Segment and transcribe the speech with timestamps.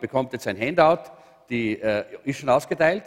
[0.00, 1.08] Bekommt jetzt ein Handout,
[1.48, 3.04] die äh, ist schon ausgeteilt.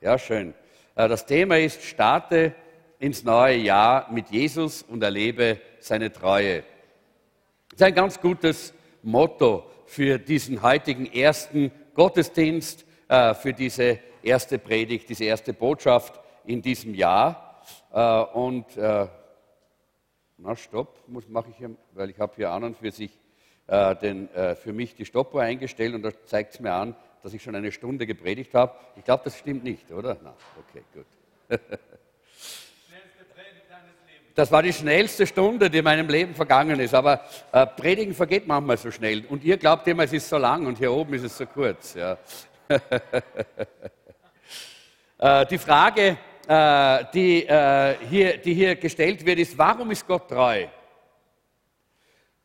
[0.00, 0.52] Ja, schön.
[0.96, 2.52] Äh, das Thema ist, starte
[2.98, 6.64] ins neue Jahr mit Jesus und erlebe seine Treue.
[7.70, 14.58] Das ist ein ganz gutes Motto für diesen heutigen ersten Gottesdienst, äh, für diese erste
[14.58, 17.62] Predigt, diese erste Botschaft in diesem Jahr.
[17.92, 19.06] Äh, und äh,
[20.38, 23.16] na stopp, mache ich hier, weil ich habe hier an und für sich
[23.66, 27.32] äh, den, äh, für mich die Stoppuhr eingestellt und da zeigt es mir an, dass
[27.32, 28.74] ich schon eine Stunde gepredigt habe.
[28.96, 30.16] Ich glaube, das stimmt nicht, oder?
[30.22, 31.60] Na, okay, gut.
[34.34, 36.92] Das war die schnellste Stunde, die in meinem Leben vergangen ist.
[36.92, 37.20] Aber
[37.52, 39.24] äh, Predigen vergeht manchmal so schnell.
[39.26, 41.94] Und ihr glaubt immer, es ist so lang und hier oben ist es so kurz.
[41.94, 42.18] Ja.
[45.18, 50.28] äh, die Frage, äh, die, äh, hier, die hier gestellt wird, ist, warum ist Gott
[50.28, 50.66] treu?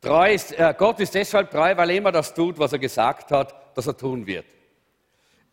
[0.00, 3.30] Treu ist, äh, Gott ist deshalb treu, weil er immer das tut, was er gesagt
[3.32, 4.46] hat, dass er tun wird.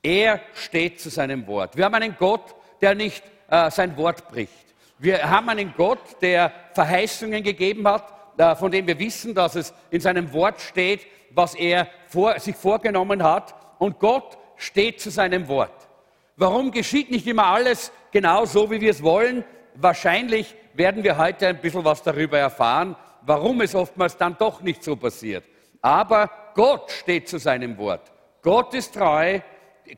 [0.01, 1.75] Er steht zu seinem Wort.
[1.75, 4.53] Wir haben einen Gott, der nicht äh, sein Wort bricht.
[4.99, 9.73] Wir haben einen Gott, der Verheißungen gegeben hat, äh, von dem wir wissen, dass es
[9.91, 13.53] in seinem Wort steht, was er vor, sich vorgenommen hat.
[13.79, 15.89] Und Gott steht zu seinem Wort.
[16.37, 19.43] Warum geschieht nicht immer alles genau so, wie wir es wollen?
[19.75, 24.83] Wahrscheinlich werden wir heute ein bisschen was darüber erfahren, warum es oftmals dann doch nicht
[24.83, 25.43] so passiert.
[25.81, 28.11] Aber Gott steht zu seinem Wort.
[28.41, 29.39] Gott ist treu.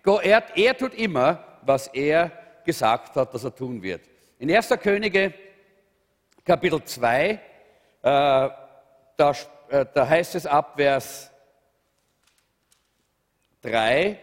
[0.04, 2.32] Er, er tut immer, was er
[2.66, 4.02] gesagt hat, dass er tun wird.
[4.40, 4.70] In 1.
[4.82, 5.34] Könige
[6.46, 7.40] Kapitel 2, äh,
[8.02, 8.52] da,
[9.70, 11.32] äh, da heißt es ab Vers
[13.62, 14.18] 3,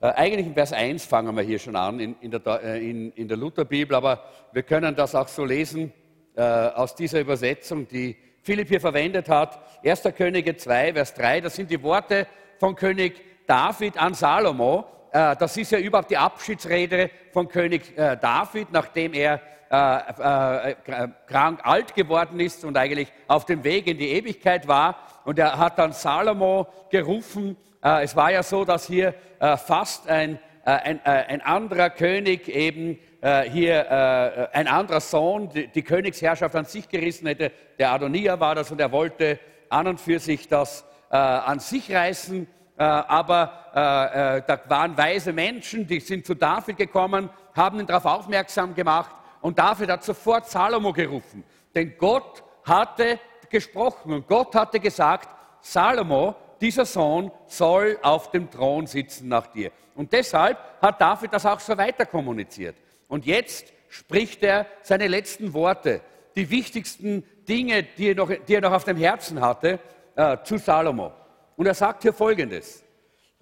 [0.00, 3.12] äh, eigentlich in Vers 1 fangen wir hier schon an, in, in, der, äh, in,
[3.12, 5.92] in der Lutherbibel, aber wir können das auch so lesen
[6.38, 9.58] äh, aus dieser Übersetzung, die Philipp hier verwendet hat.
[9.84, 10.04] 1.
[10.16, 12.28] Könige 2, Vers 3, das sind die Worte
[12.60, 14.86] von König David an Salomo.
[15.10, 21.94] Äh, das ist ja überhaupt die Abschiedsrede von König äh, David, nachdem er krank alt
[21.94, 24.96] geworden ist und eigentlich auf dem Weg in die Ewigkeit war.
[25.26, 27.54] Und er hat dann Salomo gerufen.
[27.82, 33.86] Es war ja so, dass hier fast ein, ein, ein anderer König eben äh, hier
[33.90, 37.50] äh, ein anderer Sohn die, die, Königsherrschaft an sich gerissen hätte.
[37.78, 41.92] Der Adonia war das und er wollte an und für sich das äh, an sich
[41.92, 42.46] reißen.
[42.76, 47.86] Äh, aber äh, äh, da waren weise Menschen, die sind zu David gekommen, haben ihn
[47.86, 51.42] darauf aufmerksam gemacht und David hat sofort Salomo gerufen.
[51.74, 53.18] Denn Gott hatte
[53.50, 55.28] gesprochen und Gott hatte gesagt,
[55.60, 59.72] Salomo, dieser Sohn soll auf dem Thron sitzen nach dir.
[59.96, 62.76] Und deshalb hat David das auch so weiter kommuniziert.
[63.08, 66.02] Und jetzt spricht er seine letzten Worte,
[66.36, 69.80] die wichtigsten Dinge, die er noch, die er noch auf dem Herzen hatte,
[70.14, 71.12] äh, zu Salomo.
[71.56, 72.84] Und er sagt hier Folgendes.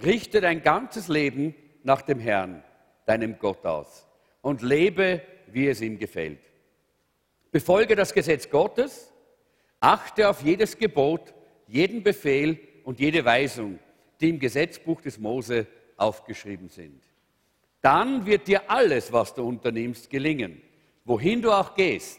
[0.02, 2.62] Richte dein ganzes Leben nach dem Herrn,
[3.06, 4.06] deinem Gott aus
[4.40, 6.40] und lebe, wie es ihm gefällt.
[7.50, 9.12] Befolge das Gesetz Gottes,
[9.80, 11.34] achte auf jedes Gebot,
[11.66, 13.78] jeden Befehl und jede Weisung,
[14.20, 15.66] die im Gesetzbuch des Mose
[15.96, 17.05] aufgeschrieben sind
[17.86, 20.60] dann wird dir alles, was du unternimmst, gelingen.
[21.04, 22.18] Wohin du auch gehst,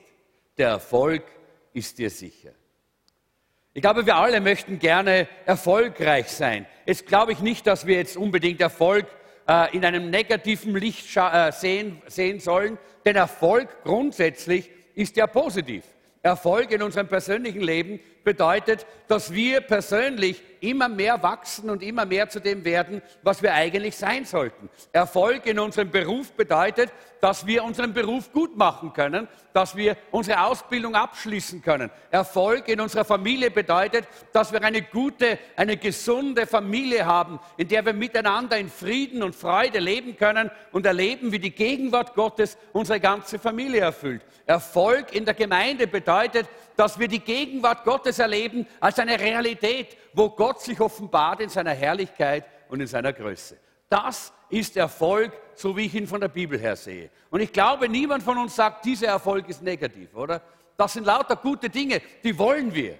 [0.57, 1.23] der Erfolg
[1.73, 2.51] ist dir sicher.
[3.73, 6.65] Ich glaube, wir alle möchten gerne erfolgreich sein.
[6.85, 9.07] Jetzt glaube ich nicht, dass wir jetzt unbedingt Erfolg
[9.45, 15.83] äh, in einem negativen Licht äh, sehen, sehen sollen, denn Erfolg grundsätzlich ist ja positiv.
[16.21, 22.27] Erfolg in unserem persönlichen Leben bedeutet, dass wir persönlich immer mehr wachsen und immer mehr
[22.27, 24.69] zu dem werden, was wir eigentlich sein sollten.
[24.91, 30.41] Erfolg in unserem Beruf bedeutet, dass wir unseren Beruf gut machen können, dass wir unsere
[30.41, 31.89] Ausbildung abschließen können.
[32.11, 37.85] Erfolg in unserer Familie bedeutet, dass wir eine gute, eine gesunde Familie haben, in der
[37.85, 42.99] wir miteinander in Frieden und Freude leben können und erleben, wie die Gegenwart Gottes unsere
[42.99, 44.21] ganze Familie erfüllt.
[44.45, 50.29] Erfolg in der Gemeinde bedeutet, dass wir die Gegenwart Gottes erleben als eine Realität, wo
[50.29, 53.57] Gott sich offenbart in seiner Herrlichkeit und in seiner Größe.
[53.89, 57.09] Das ist Erfolg, so wie ich ihn von der Bibel her sehe.
[57.29, 60.41] Und ich glaube, niemand von uns sagt, dieser Erfolg ist negativ, oder?
[60.77, 62.97] Das sind lauter gute Dinge, die wollen wir.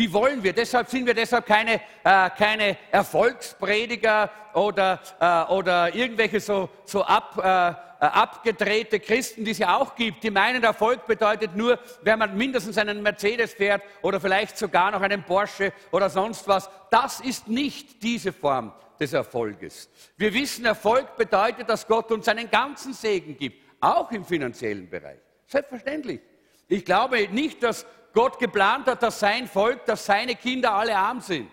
[0.00, 0.54] Die wollen wir.
[0.54, 1.74] Deshalb sind wir deshalb keine,
[2.04, 7.68] äh, keine Erfolgsprediger oder, äh, oder irgendwelche so, so ab, äh,
[8.02, 12.34] äh, abgedrehte Christen, die es ja auch gibt, die meinen, Erfolg bedeutet nur, wenn man
[12.34, 16.70] mindestens einen Mercedes fährt oder vielleicht sogar noch einen Porsche oder sonst was.
[16.88, 19.90] Das ist nicht diese Form des Erfolges.
[20.16, 25.20] Wir wissen, Erfolg bedeutet, dass Gott uns einen ganzen Segen gibt, auch im finanziellen Bereich.
[25.46, 26.20] Selbstverständlich.
[26.68, 31.20] Ich glaube nicht, dass Gott geplant hat, dass sein Volk, dass seine Kinder alle arm
[31.20, 31.50] sind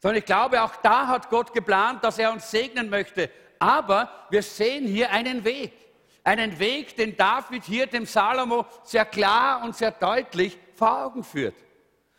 [0.00, 3.30] Sondern ich glaube, auch da hat Gott geplant, dass er uns segnen möchte.
[3.58, 5.72] Aber wir sehen hier einen Weg.
[6.24, 11.54] Einen Weg, den David hier dem Salomo sehr klar und sehr deutlich vor Augen führt.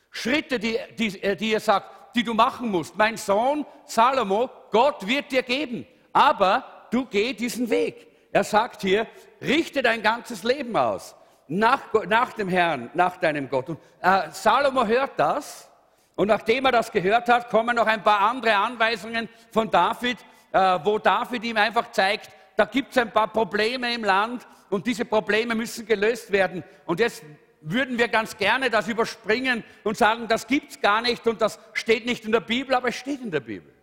[0.10, 2.98] Schritte, die, die, äh, die er sagt, die du machen musst.
[2.98, 5.86] Mein Sohn Salomo, Gott wird dir geben.
[6.12, 8.08] Aber du geh diesen Weg.
[8.32, 9.08] Er sagt hier,
[9.42, 11.16] richte dein ganzes Leben aus
[11.50, 13.70] nach, nach dem Herrn, nach deinem Gott.
[13.70, 15.70] Und äh, Salomo hört das
[16.16, 20.18] und nachdem er das gehört hat, kommen noch ein paar andere Anweisungen von David,
[20.52, 24.86] äh, wo David ihm einfach zeigt, da gibt es ein paar Probleme im Land und
[24.86, 26.64] diese Probleme müssen gelöst werden.
[26.86, 27.24] Und jetzt
[27.62, 31.60] würden wir ganz gerne das überspringen und sagen, das gibt es gar nicht und das
[31.74, 33.74] steht nicht in der Bibel, aber es steht in der Bibel.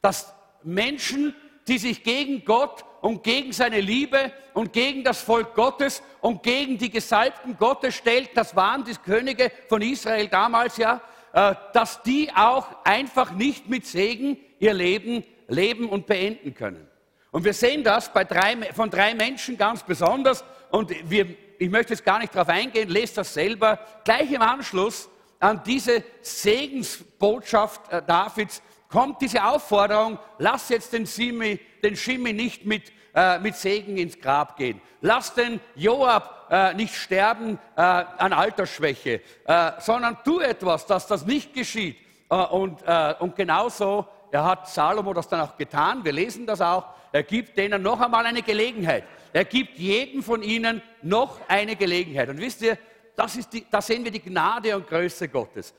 [0.00, 0.32] Dass
[0.62, 1.34] Menschen,
[1.68, 6.76] die sich gegen Gott und gegen seine Liebe und gegen das Volk Gottes und gegen
[6.76, 11.00] die Gesalbten Gottes stellt, das waren die Könige von Israel damals ja,
[11.32, 16.84] äh, dass die auch einfach nicht mit Segen ihr Leben leben und beenden können.
[17.30, 20.42] Und wir sehen das bei drei, von drei Menschen ganz besonders.
[20.72, 21.28] Und wir,
[21.60, 23.78] ich möchte jetzt gar nicht darauf eingehen, lest das selber.
[24.02, 31.60] Gleich im Anschluss an diese Segensbotschaft äh, Davids kommt diese Aufforderung, lass jetzt den, Simi,
[31.86, 34.80] den Schimmi nicht mit, äh, mit Segen ins Grab gehen.
[35.00, 41.24] Lass den Joab äh, nicht sterben äh, an Altersschwäche, äh, sondern tu etwas, dass das
[41.24, 41.96] nicht geschieht.
[42.28, 46.60] Äh, und, äh, und genauso er hat Salomo das dann auch getan, wir lesen das
[46.60, 49.04] auch, er gibt denen noch einmal eine Gelegenheit.
[49.32, 52.28] Er gibt jedem von ihnen noch eine Gelegenheit.
[52.28, 52.76] Und wisst ihr,
[53.14, 55.72] das ist die, da sehen wir die Gnade und Größe Gottes.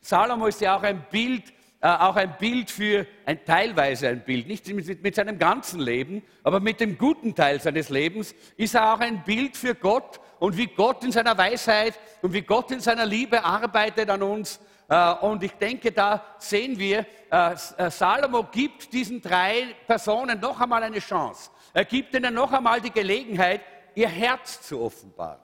[0.00, 4.46] Salomo ist ja auch ein Bild äh, auch ein Bild für, ein, teilweise ein Bild,
[4.46, 9.00] nicht mit, seinem ganzen Leben, aber mit dem guten Teil seines Lebens ist er auch
[9.00, 13.06] ein Bild für Gott und wie Gott in seiner Weisheit und wie Gott in seiner
[13.06, 14.60] Liebe arbeitet an uns.
[14.90, 20.60] Äh, und ich denke, da sehen wir, äh, äh, Salomo gibt diesen drei Personen noch
[20.60, 21.50] einmal eine Chance.
[21.72, 23.62] Er gibt ihnen noch einmal die Gelegenheit,
[23.94, 25.40] ihr Herz zu offenbaren.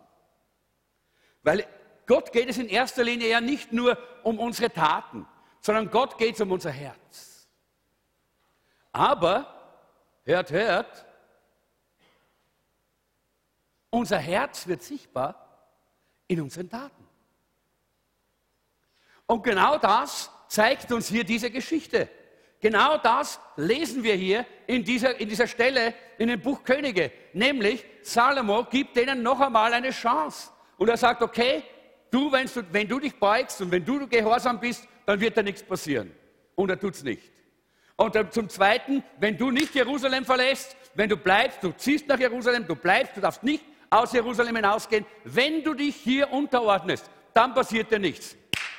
[1.42, 1.64] Weil
[2.06, 5.26] Gott geht es in erster Linie ja nicht nur um unsere Taten
[5.66, 7.48] sondern Gott geht es um unser Herz.
[8.92, 9.52] Aber,
[10.24, 11.04] hört, hört,
[13.90, 15.34] unser Herz wird sichtbar
[16.28, 17.04] in unseren Taten.
[19.26, 22.08] Und genau das zeigt uns hier diese Geschichte.
[22.60, 27.10] Genau das lesen wir hier in dieser, in dieser Stelle in dem Buch Könige.
[27.32, 30.48] Nämlich, Salomo gibt denen noch einmal eine Chance.
[30.78, 31.64] Und er sagt, okay,
[32.12, 35.42] du, wenn du, wenn du dich beugst und wenn du gehorsam bist, dann wird da
[35.42, 36.12] nichts passieren.
[36.54, 37.22] Und er tut es nicht.
[37.96, 42.18] Und dann zum Zweiten, wenn du nicht Jerusalem verlässt, wenn du bleibst, du ziehst nach
[42.18, 45.06] Jerusalem, du bleibst, du darfst nicht aus Jerusalem hinausgehen.
[45.24, 48.36] Wenn du dich hier unterordnest, dann passiert dir nichts.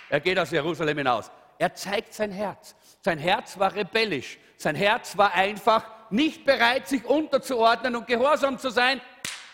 [0.09, 1.31] Er geht aus Jerusalem hinaus.
[1.57, 2.75] Er zeigt sein Herz.
[3.01, 4.37] Sein Herz war rebellisch.
[4.57, 9.01] Sein Herz war einfach nicht bereit, sich unterzuordnen und gehorsam zu sein.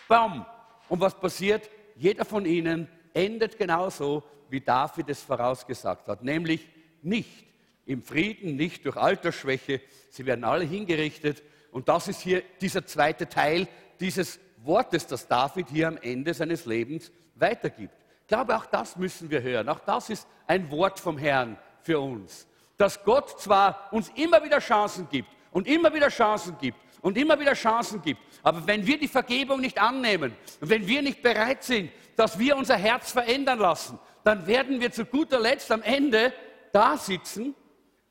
[0.08, 0.44] Baum.
[0.88, 1.70] Und was passiert?
[1.96, 6.68] Jeder von ihnen endet genauso, wie David es vorausgesagt hat, nämlich
[7.02, 7.46] nicht
[7.86, 9.80] im Frieden, nicht durch Altersschwäche.
[10.10, 11.42] Sie werden alle hingerichtet.
[11.70, 13.68] Und das ist hier dieser zweite Teil
[14.00, 17.94] dieses Wortes, das David hier am Ende seines Lebens weitergibt.
[18.22, 19.68] Ich glaube, auch das müssen wir hören.
[19.68, 22.46] Auch das ist ein Wort vom Herrn für uns.
[22.78, 27.38] Dass Gott zwar uns immer wieder Chancen gibt und immer wieder Chancen gibt und immer
[27.38, 31.62] wieder Chancen gibt, aber wenn wir die Vergebung nicht annehmen und wenn wir nicht bereit
[31.62, 36.32] sind, dass wir unser Herz verändern lassen, dann werden wir zu guter Letzt am Ende
[36.72, 37.54] da sitzen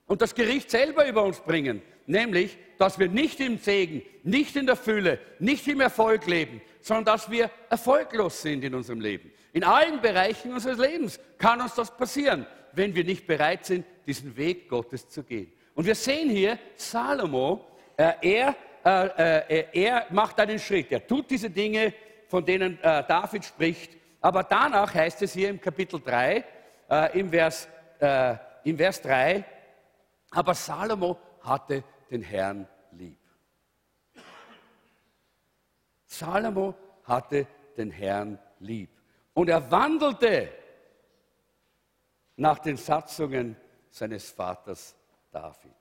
[0.05, 1.81] und das Gericht selber über uns bringen.
[2.05, 7.05] Nämlich, dass wir nicht im Segen, nicht in der Fülle, nicht im Erfolg leben, sondern
[7.05, 9.31] dass wir erfolglos sind in unserem Leben.
[9.53, 14.37] In allen Bereichen unseres Lebens kann uns das passieren, wenn wir nicht bereit sind, diesen
[14.37, 15.51] Weg Gottes zu gehen.
[15.73, 17.65] Und wir sehen hier, Salomo,
[17.97, 18.55] äh, er,
[18.85, 20.91] äh, äh, er macht einen Schritt.
[20.91, 21.93] Er tut diese Dinge,
[22.27, 23.97] von denen äh, David spricht.
[24.19, 26.43] Aber danach heißt es hier im Kapitel 3,
[26.89, 27.67] äh, im, Vers,
[27.99, 29.43] äh, im Vers 3,
[30.31, 33.19] aber Salomo hatte den Herrn lieb.
[36.05, 37.47] Salomo hatte
[37.77, 38.89] den Herrn lieb.
[39.33, 40.49] Und er wandelte
[42.35, 43.55] nach den Satzungen
[43.89, 44.95] seines Vaters
[45.31, 45.71] David.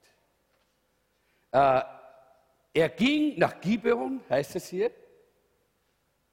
[2.73, 4.91] Er ging nach Gibeon, heißt es hier,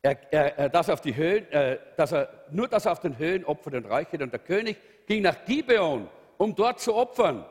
[0.02, 3.44] er, er, dass, auf die Höhen, äh, dass er, nur dass er auf den Höhen
[3.44, 4.22] opfert und räuchert.
[4.22, 7.44] Und der König ging nach Gibeon, um dort zu opfern.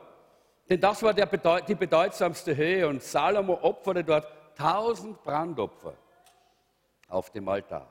[0.68, 1.26] Denn das war der,
[1.60, 2.88] die bedeutsamste Höhe.
[2.88, 5.94] Und Salomo opferte dort tausend Brandopfer
[7.08, 7.86] auf dem Altar.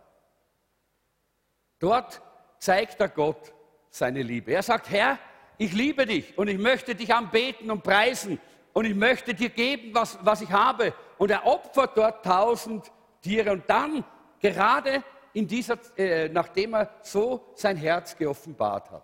[1.80, 2.22] Dort
[2.58, 3.54] zeigt er Gott
[3.90, 4.52] seine Liebe.
[4.52, 5.18] Er sagt, Herr,
[5.58, 8.40] ich liebe dich und ich möchte dich anbeten und preisen
[8.80, 10.94] und ich möchte dir geben, was, was ich habe.
[11.18, 12.90] Und er opfert dort tausend
[13.22, 14.06] Tiere und dann
[14.40, 19.04] gerade in dieser, äh, nachdem er so sein Herz geoffenbart hat,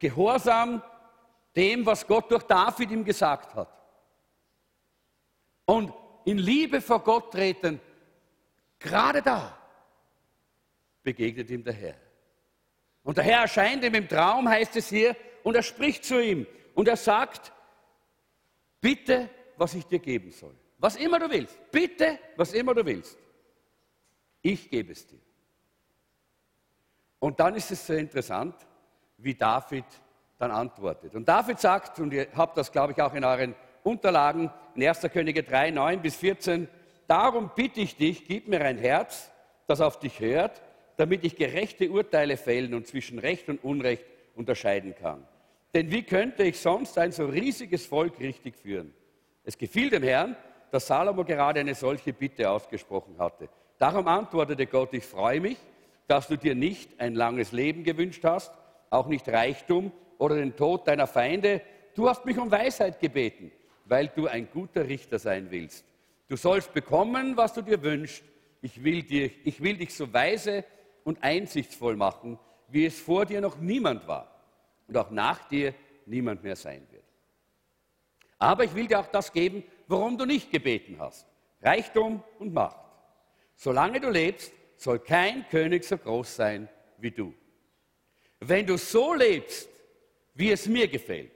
[0.00, 0.82] gehorsam
[1.54, 3.68] dem, was Gott durch David ihm gesagt hat.
[5.64, 5.92] Und
[6.24, 7.80] in Liebe vor Gott treten,
[8.80, 9.56] gerade da
[11.04, 11.96] begegnet ihm der Herr.
[13.04, 16.48] Und der Herr erscheint ihm im Traum, heißt es hier, und er spricht zu ihm
[16.74, 17.52] und er sagt,
[18.84, 20.54] bitte, was ich dir geben soll.
[20.76, 23.16] Was immer du willst, bitte, was immer du willst.
[24.42, 25.20] Ich gebe es dir.
[27.18, 28.54] Und dann ist es sehr interessant,
[29.16, 29.86] wie David
[30.36, 31.14] dann antwortet.
[31.14, 35.00] Und David sagt, und ihr habt das, glaube ich, auch in euren Unterlagen, in 1.
[35.10, 36.68] Könige 3, 9 bis 14,
[37.06, 39.30] darum bitte ich dich, gib mir ein Herz,
[39.66, 40.60] das auf dich hört,
[40.98, 45.26] damit ich gerechte Urteile fällen und zwischen Recht und Unrecht unterscheiden kann.
[45.74, 48.94] Denn wie könnte ich sonst ein so riesiges Volk richtig führen?
[49.42, 50.36] Es gefiel dem Herrn,
[50.70, 53.48] dass Salomo gerade eine solche Bitte ausgesprochen hatte.
[53.78, 55.58] Darum antwortete Gott, ich freue mich,
[56.06, 58.52] dass du dir nicht ein langes Leben gewünscht hast,
[58.88, 61.60] auch nicht Reichtum oder den Tod deiner Feinde.
[61.96, 63.50] Du hast mich um Weisheit gebeten,
[63.84, 65.84] weil du ein guter Richter sein willst.
[66.28, 68.22] Du sollst bekommen, was du dir wünschst.
[68.62, 70.64] Ich will, dir, ich will dich so weise
[71.02, 72.38] und einsichtsvoll machen,
[72.68, 74.33] wie es vor dir noch niemand war
[74.88, 75.74] und auch nach dir
[76.06, 77.04] niemand mehr sein wird.
[78.38, 81.26] Aber ich will dir auch das geben, worum du nicht gebeten hast.
[81.62, 82.84] Reichtum und Macht.
[83.56, 87.32] Solange du lebst, soll kein König so groß sein wie du.
[88.40, 89.68] Wenn du so lebst,
[90.34, 91.32] wie es mir gefällt,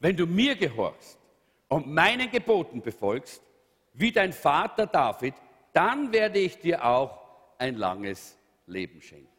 [0.00, 1.18] wenn du mir gehorchst
[1.68, 3.40] und meinen Geboten befolgst,
[3.94, 5.34] wie dein Vater David,
[5.72, 7.18] dann werde ich dir auch
[7.58, 9.31] ein langes Leben schenken.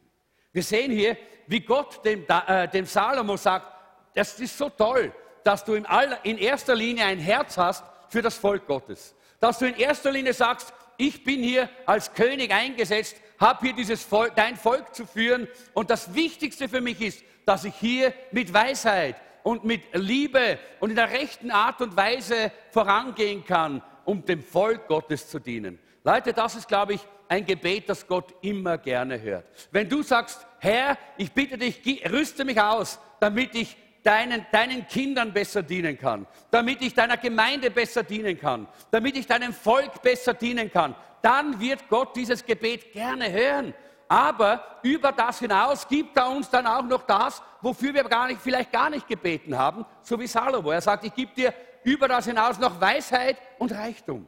[0.54, 1.16] Wir sehen hier,
[1.48, 3.66] wie Gott dem, äh, dem Salomo sagt,
[4.14, 8.22] das ist so toll, dass du in, aller, in erster Linie ein Herz hast für
[8.22, 9.16] das Volk Gottes.
[9.40, 14.04] Dass du in erster Linie sagst, ich bin hier als König eingesetzt, habe hier dieses
[14.04, 15.48] Volk, dein Volk zu führen.
[15.72, 20.90] Und das Wichtigste für mich ist, dass ich hier mit Weisheit und mit Liebe und
[20.90, 25.80] in der rechten Art und Weise vorangehen kann, um dem Volk Gottes zu dienen.
[26.06, 29.46] Leute, das ist, glaube ich, ein Gebet, das Gott immer gerne hört.
[29.70, 31.80] Wenn du sagst, Herr, ich bitte dich,
[32.10, 37.70] rüste mich aus, damit ich deinen, deinen Kindern besser dienen kann, damit ich deiner Gemeinde
[37.70, 42.92] besser dienen kann, damit ich deinem Volk besser dienen kann, dann wird Gott dieses Gebet
[42.92, 43.72] gerne hören.
[44.06, 48.42] Aber über das hinaus gibt er uns dann auch noch das, wofür wir gar nicht,
[48.42, 50.70] vielleicht gar nicht gebeten haben, so wie Salomo.
[50.70, 54.26] Er sagt, ich gebe dir über das hinaus noch Weisheit und Reichtum.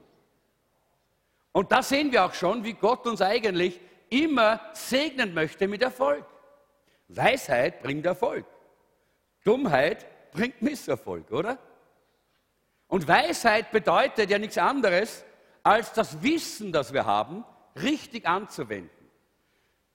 [1.57, 6.23] Und da sehen wir auch schon, wie Gott uns eigentlich immer segnen möchte mit Erfolg.
[7.09, 8.45] Weisheit bringt Erfolg.
[9.43, 11.57] Dummheit bringt Misserfolg, oder?
[12.89, 15.25] Und Weisheit bedeutet ja nichts anderes,
[15.63, 17.43] als das Wissen, das wir haben,
[17.81, 19.09] richtig anzuwenden.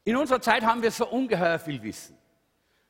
[0.04, 2.18] In unserer Zeit haben wir so ungeheuer viel Wissen.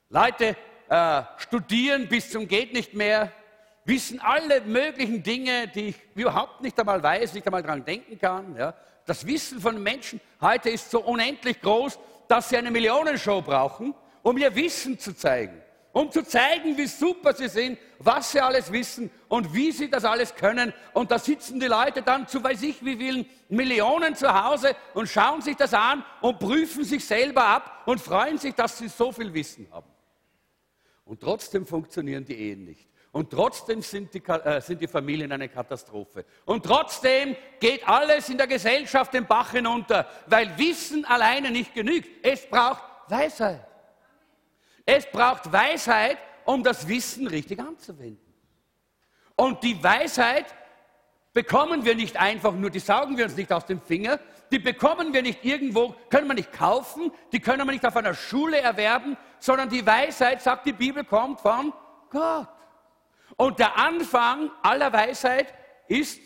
[0.07, 0.55] Leute
[0.87, 3.33] äh, studieren bis zum geht nicht mehr,
[3.91, 8.55] wissen alle möglichen Dinge, die ich überhaupt nicht einmal weiß, nicht einmal daran denken kann.
[8.57, 8.73] Ja.
[9.05, 13.93] Das Wissen von Menschen heute ist so unendlich groß, dass sie eine Millionenshow brauchen,
[14.23, 15.61] um ihr Wissen zu zeigen.
[15.91, 20.05] Um zu zeigen, wie super sie sind, was sie alles wissen und wie sie das
[20.05, 20.71] alles können.
[20.93, 25.09] Und da sitzen die Leute dann zu weiß ich wie vielen Millionen zu Hause und
[25.09, 29.11] schauen sich das an und prüfen sich selber ab und freuen sich, dass sie so
[29.11, 29.91] viel Wissen haben.
[31.03, 32.90] Und trotzdem funktionieren die Ehen nicht.
[33.11, 36.25] Und trotzdem sind die, äh, sind die Familien eine Katastrophe.
[36.45, 42.25] Und trotzdem geht alles in der Gesellschaft den Bach hinunter, weil Wissen alleine nicht genügt.
[42.25, 43.67] Es braucht Weisheit.
[44.85, 48.33] Es braucht Weisheit, um das Wissen richtig anzuwenden.
[49.35, 50.45] Und die Weisheit
[51.33, 54.19] bekommen wir nicht einfach nur, die saugen wir uns nicht aus dem Finger,
[54.51, 58.13] die bekommen wir nicht irgendwo, können wir nicht kaufen, die können wir nicht auf einer
[58.13, 61.73] Schule erwerben, sondern die Weisheit, sagt die Bibel, kommt von
[62.09, 62.47] Gott.
[63.37, 65.53] Und der Anfang aller Weisheit
[65.87, 66.19] ist,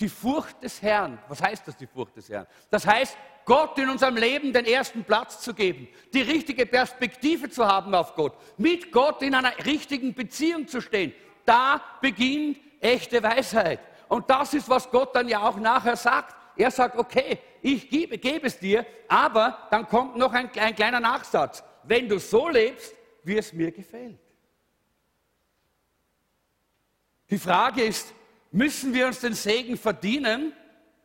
[0.00, 1.18] die Furcht des Herrn.
[1.28, 2.46] Was heißt das, die Furcht des Herrn?
[2.70, 7.66] Das heißt, Gott in unserem Leben den ersten Platz zu geben, die richtige Perspektive zu
[7.66, 11.14] haben auf Gott, mit Gott in einer richtigen Beziehung zu stehen.
[11.44, 13.80] Da beginnt echte Weisheit.
[14.08, 16.36] Und das ist, was Gott dann ja auch nachher sagt.
[16.56, 21.00] Er sagt, okay, ich gebe, gebe es dir, aber dann kommt noch ein, ein kleiner
[21.00, 21.62] Nachsatz.
[21.84, 24.18] Wenn du so lebst, wie es mir gefällt.
[27.30, 28.12] Die Frage ist,
[28.50, 30.52] müssen wir uns den Segen verdienen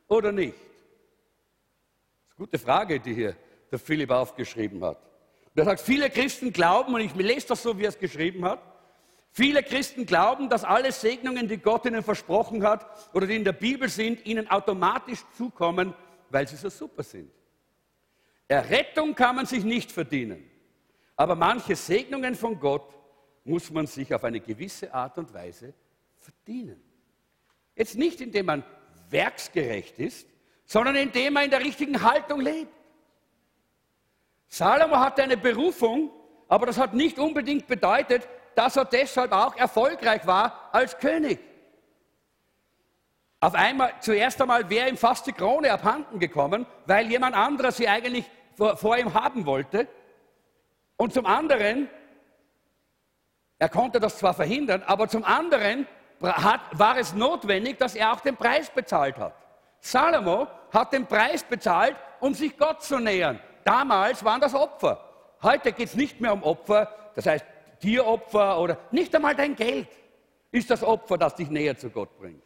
[0.07, 0.55] oder nicht?
[0.55, 3.35] Das ist eine gute Frage, die hier
[3.71, 4.97] der Philipp aufgeschrieben hat.
[5.55, 8.59] Er sagt, viele Christen glauben, und ich lese das so, wie er es geschrieben hat,
[9.31, 13.53] viele Christen glauben, dass alle Segnungen, die Gott ihnen versprochen hat oder die in der
[13.53, 15.93] Bibel sind, ihnen automatisch zukommen,
[16.29, 17.29] weil sie so super sind.
[18.47, 20.49] Errettung kann man sich nicht verdienen,
[21.15, 22.95] aber manche Segnungen von Gott
[23.43, 25.73] muss man sich auf eine gewisse Art und Weise
[26.23, 26.81] verdienen.
[27.75, 28.63] Jetzt nicht, indem man
[29.09, 30.27] werksgerecht ist,
[30.65, 32.71] sondern indem man in der richtigen Haltung lebt.
[34.47, 36.11] Salomo hatte eine Berufung,
[36.47, 41.39] aber das hat nicht unbedingt bedeutet, dass er deshalb auch erfolgreich war als König.
[43.39, 47.87] Auf einmal, zuerst einmal wäre ihm fast die Krone abhanden gekommen, weil jemand anderer sie
[47.87, 49.87] eigentlich vor, vor ihm haben wollte.
[50.95, 51.89] Und zum anderen,
[53.59, 55.87] er konnte das zwar verhindern, aber zum anderen
[56.23, 59.35] hat, war es notwendig, dass er auch den Preis bezahlt hat.
[59.79, 63.39] Salomo hat den Preis bezahlt, um sich Gott zu nähern.
[63.65, 65.03] Damals waren das Opfer.
[65.41, 67.45] Heute geht es nicht mehr um Opfer, das heißt
[67.79, 69.89] Tieropfer oder nicht einmal dein Geld
[70.53, 72.43] ist das Opfer, das dich näher zu Gott bringt.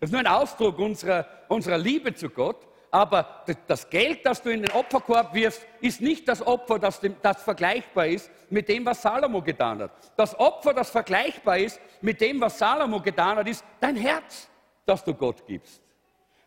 [0.00, 4.50] Das ist nur ein Ausdruck unserer, unserer Liebe zu Gott, aber das Geld, das du
[4.50, 8.84] in den Opferkorb wirfst, ist nicht das Opfer, das, dem, das, vergleichbar ist mit dem,
[8.86, 9.90] was Salomo getan hat.
[10.16, 14.48] Das Opfer, das vergleichbar ist mit dem, was Salomo getan hat, ist dein Herz,
[14.86, 15.82] das du Gott gibst.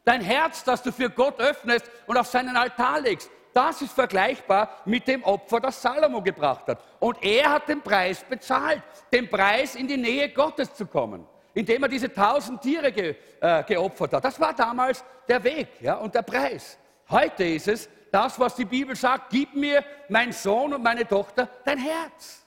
[0.03, 3.29] Dein Herz, das du für Gott öffnest und auf seinen Altar legst.
[3.53, 6.81] Das ist vergleichbar mit dem Opfer, das Salomo gebracht hat.
[6.99, 8.81] Und er hat den Preis bezahlt,
[9.11, 13.63] den Preis in die Nähe Gottes zu kommen, indem er diese tausend Tiere ge, äh,
[13.63, 14.25] geopfert hat.
[14.25, 16.77] Das war damals der Weg ja, und der Preis.
[17.09, 21.49] Heute ist es das, was die Bibel sagt, gib mir, mein Sohn und meine Tochter,
[21.63, 22.45] dein Herz.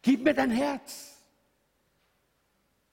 [0.00, 1.16] Gib mir dein Herz.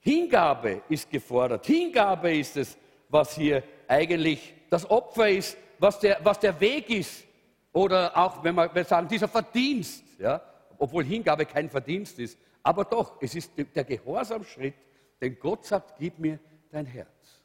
[0.00, 1.66] Hingabe ist gefordert.
[1.66, 2.76] Hingabe ist es,
[3.08, 7.24] was hier eigentlich das Opfer ist, was der, was der Weg ist.
[7.72, 10.40] Oder auch, wenn wir, sagen, dieser Verdienst, ja,
[10.78, 14.74] obwohl Hingabe kein Verdienst ist, aber doch, es ist der Gehorsamschritt,
[15.20, 17.40] denn Gott sagt, gib mir dein Herz.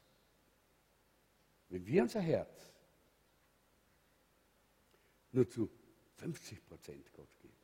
[1.68, 2.72] Wenn wir unser Herz
[5.30, 5.70] nur zu
[6.16, 7.54] 50 Prozent Gott geben,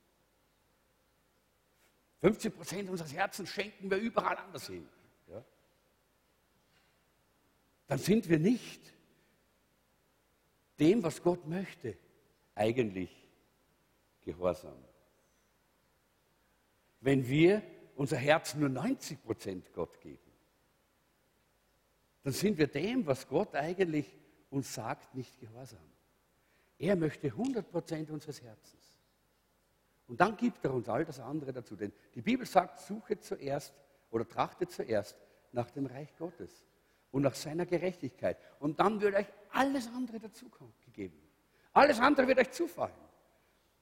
[2.20, 4.88] 50 Prozent unseres Herzens schenken wir überall anders hin,
[5.26, 5.44] ja,
[7.88, 8.92] dann sind wir nicht
[10.78, 11.98] dem, was Gott möchte,
[12.54, 13.10] eigentlich
[14.20, 14.87] gehorsam.
[17.00, 17.62] Wenn wir
[17.96, 20.18] unser Herz nur 90 Prozent Gott geben,
[22.22, 24.18] dann sind wir dem, was Gott eigentlich
[24.50, 25.78] uns sagt, nicht gehorsam.
[26.78, 28.98] Er möchte 100 Prozent unseres Herzens.
[30.06, 31.76] Und dann gibt er uns all das andere dazu.
[31.76, 33.74] Denn die Bibel sagt, suche zuerst
[34.10, 35.16] oder trachte zuerst
[35.52, 36.64] nach dem Reich Gottes
[37.10, 38.38] und nach seiner Gerechtigkeit.
[38.58, 40.50] Und dann wird euch alles andere dazu
[40.84, 41.18] gegeben.
[41.72, 42.94] Alles andere wird euch zufallen.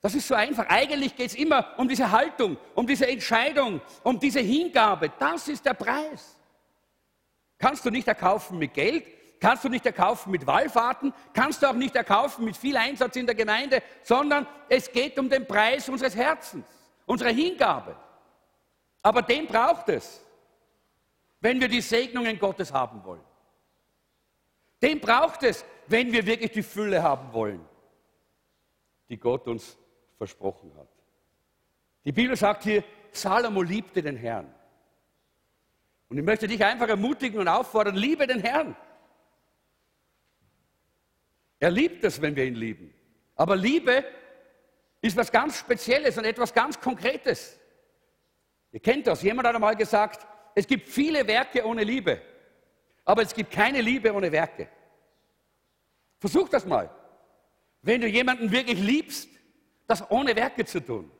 [0.00, 0.66] Das ist so einfach.
[0.68, 5.11] Eigentlich geht es immer um diese Haltung, um diese Entscheidung, um diese Hingabe.
[5.18, 6.37] Das ist der Preis.
[7.59, 9.06] Kannst du nicht erkaufen mit Geld,
[9.40, 13.26] kannst du nicht erkaufen mit Wallfahrten, kannst du auch nicht erkaufen mit viel Einsatz in
[13.26, 16.66] der Gemeinde, sondern es geht um den Preis unseres Herzens,
[17.06, 17.96] unserer Hingabe.
[19.02, 20.20] Aber den braucht es,
[21.40, 23.24] wenn wir die Segnungen Gottes haben wollen.
[24.82, 27.64] Den braucht es, wenn wir wirklich die Fülle haben wollen,
[29.09, 29.76] die Gott uns
[30.16, 30.88] versprochen hat.
[32.05, 34.52] Die Bibel sagt hier, Salomo liebte den Herrn.
[36.09, 38.76] Und ich möchte dich einfach ermutigen und auffordern, liebe den Herrn.
[41.59, 42.94] Er liebt es, wenn wir ihn lieben.
[43.35, 44.05] Aber Liebe
[45.00, 47.59] ist was ganz Spezielles und etwas ganz Konkretes.
[48.72, 49.22] Ihr kennt das.
[49.22, 52.20] Jemand hat einmal gesagt, es gibt viele Werke ohne Liebe,
[53.05, 54.68] aber es gibt keine Liebe ohne Werke.
[56.18, 56.90] Versuch das mal.
[57.83, 59.29] Wenn du jemanden wirklich liebst,
[59.87, 61.11] das ohne Werke zu tun.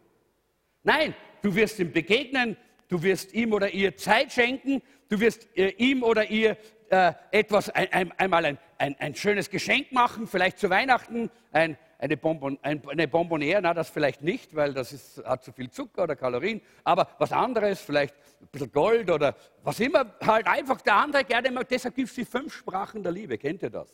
[0.83, 2.57] Nein, du wirst ihm begegnen,
[2.89, 6.57] du wirst ihm oder ihr Zeit schenken, du wirst äh, ihm oder ihr
[6.91, 12.17] äh, etwas, ein, ein, einmal ein, ein, schönes Geschenk machen, vielleicht zu Weihnachten, ein, eine,
[12.17, 16.15] Bonbon, eine Bonbonniere, na, das vielleicht nicht, weil das ist, hat zu viel Zucker oder
[16.15, 21.25] Kalorien, aber was anderes, vielleicht ein bisschen Gold oder was immer, halt einfach der andere
[21.25, 21.69] gerne mag.
[21.69, 23.39] Deshalb gibt es die fünf Sprachen der Liebe.
[23.39, 23.89] Kennt ihr das?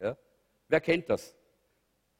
[0.00, 0.16] Ja?
[0.68, 1.34] Wer kennt das?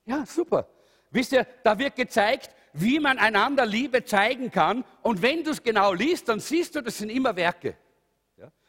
[0.06, 0.66] Ja, super.
[1.14, 4.84] Wisst ihr, da wird gezeigt, wie man einander Liebe zeigen kann.
[5.00, 7.76] Und wenn du es genau liest, dann siehst du, das sind immer Werke.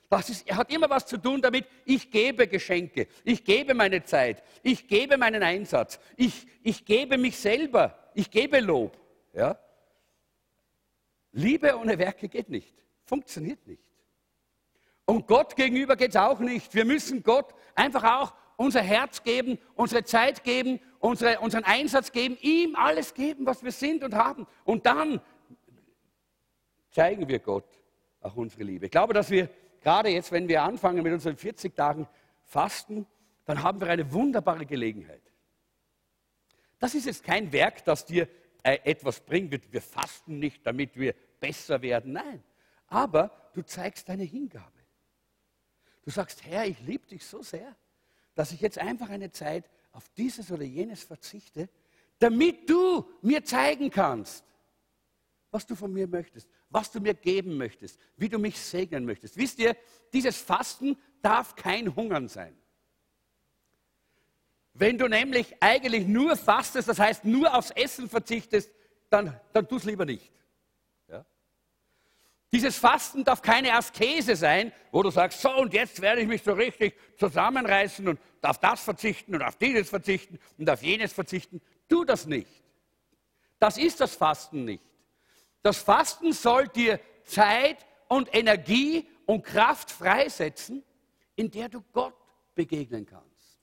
[0.07, 4.43] Das ist, hat immer was zu tun damit, ich gebe Geschenke, ich gebe meine Zeit,
[4.61, 8.95] ich gebe meinen Einsatz, ich, ich gebe mich selber, ich gebe Lob.
[9.33, 9.57] Ja?
[11.31, 13.81] Liebe ohne Werke geht nicht, funktioniert nicht.
[15.05, 16.75] Und Gott gegenüber geht es auch nicht.
[16.75, 22.37] Wir müssen Gott einfach auch unser Herz geben, unsere Zeit geben unsere, unseren Einsatz geben,
[22.41, 24.47] ihm alles geben, was wir sind und haben.
[24.63, 25.21] Und dann
[26.91, 27.67] zeigen wir Gott
[28.21, 28.85] auch unsere Liebe.
[28.85, 29.49] Ich glaube, dass wir
[29.81, 32.07] gerade jetzt, wenn wir anfangen mit unseren 40 Tagen
[32.45, 33.05] Fasten,
[33.45, 35.21] dann haben wir eine wunderbare Gelegenheit.
[36.79, 38.27] Das ist jetzt kein Werk, das dir
[38.63, 39.71] äh, etwas bringt.
[39.71, 42.13] Wir fasten nicht, damit wir besser werden.
[42.13, 42.43] Nein,
[42.87, 44.71] aber du zeigst deine Hingabe.
[46.03, 47.75] Du sagst, Herr, ich liebe dich so sehr,
[48.35, 51.69] dass ich jetzt einfach eine Zeit auf dieses oder jenes verzichte,
[52.19, 54.43] damit du mir zeigen kannst,
[55.51, 59.37] was du von mir möchtest, was du mir geben möchtest, wie du mich segnen möchtest.
[59.37, 59.75] Wisst ihr,
[60.11, 62.57] dieses Fasten darf kein Hungern sein.
[64.73, 68.69] Wenn du nämlich eigentlich nur fastest, das heißt nur aufs Essen verzichtest,
[69.09, 70.29] dann, dann tu es lieber nicht.
[72.55, 76.41] Dieses Fasten darf keine Askese sein, wo du sagst, so und jetzt werde ich mich
[76.41, 81.59] so richtig zusammenreißen und auf das verzichten und auf dieses verzichten und auf jenes verzichten.
[81.89, 82.63] Tu das nicht.
[83.59, 84.85] Das ist das Fasten nicht.
[85.63, 90.81] Das Fasten soll dir Zeit und Energie und Kraft freisetzen,
[91.35, 92.15] in der du Gott
[92.53, 93.59] begegnen kannst.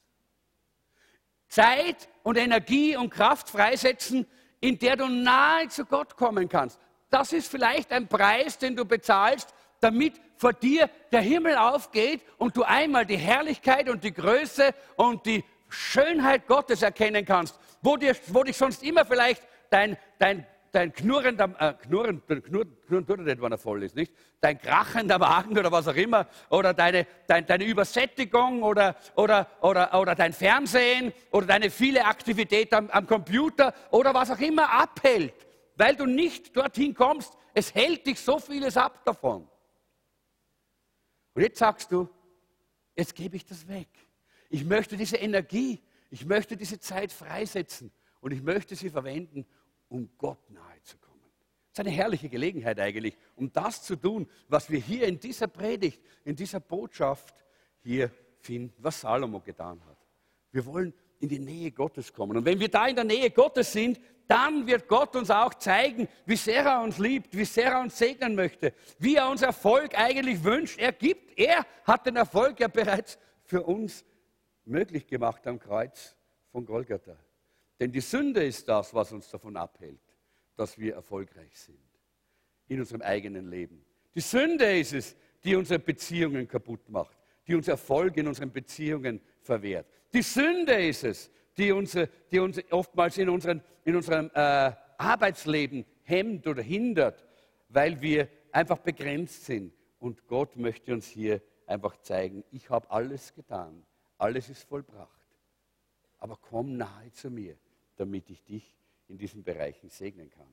[1.49, 4.27] Zeit und Energie und Kraft freisetzen,
[4.61, 6.79] in der du nahe zu Gott kommen kannst.
[7.13, 12.57] Das ist vielleicht ein Preis, den du bezahlst, damit vor dir der Himmel aufgeht und
[12.57, 18.17] du einmal die Herrlichkeit und die Größe und die Schönheit Gottes erkennen kannst, wo, dir,
[18.29, 23.25] wo dich sonst immer vielleicht dein, dein dein knurrender, äh, knurren, knurren, knurren tut er
[23.25, 24.11] nicht, wenn er voll ist, nicht?
[24.41, 30.01] Dein krachender Magen oder was auch immer, oder deine, dein, deine Übersättigung oder, oder, oder,
[30.01, 35.35] oder dein Fernsehen oder deine viele Aktivität am, am Computer oder was auch immer abhält,
[35.77, 37.37] weil du nicht dorthin kommst.
[37.55, 39.49] Es hält dich so vieles ab davon.
[41.35, 42.09] Und jetzt sagst du,
[42.95, 43.89] jetzt gebe ich das weg.
[44.51, 49.47] Ich möchte diese Energie, ich möchte diese Zeit freisetzen und ich möchte sie verwenden,
[49.89, 51.13] um Gott nahe zu kommen.
[51.73, 55.47] Das ist eine herrliche Gelegenheit eigentlich, um das zu tun, was wir hier in dieser
[55.47, 57.35] Predigt, in dieser Botschaft
[57.81, 59.97] hier finden, was Salomo getan hat.
[60.51, 62.37] Wir wollen in die Nähe Gottes kommen.
[62.37, 66.09] Und wenn wir da in der Nähe Gottes sind, dann wird Gott uns auch zeigen,
[66.27, 69.97] wie sehr er uns liebt, wie sehr er uns segnen möchte, wie er uns Erfolg
[69.97, 70.79] eigentlich wünscht.
[70.81, 74.05] Er gibt, er hat den Erfolg ja bereits für uns
[74.65, 76.17] möglich gemacht am Kreuz
[76.51, 77.17] von Golgatha.
[77.79, 80.01] Denn die Sünde ist das, was uns davon abhält,
[80.57, 81.79] dass wir erfolgreich sind
[82.67, 83.85] in unserem eigenen Leben.
[84.15, 89.21] Die Sünde ist es, die unsere Beziehungen kaputt macht, die uns Erfolg in unseren Beziehungen
[89.45, 89.87] verwehrt.
[90.13, 95.85] Die Sünde ist es, die, unsere, die uns oftmals in, unseren, in unserem äh, Arbeitsleben
[96.03, 97.27] hemmt oder hindert,
[97.69, 99.73] weil wir einfach begrenzt sind.
[99.99, 103.85] Und Gott möchte uns hier einfach zeigen, ich habe alles getan,
[104.19, 105.21] alles ist vollbracht.
[106.19, 107.57] Aber komm nahe zu mir
[107.97, 108.77] damit ich dich
[109.09, 110.49] in diesen Bereichen segnen kann.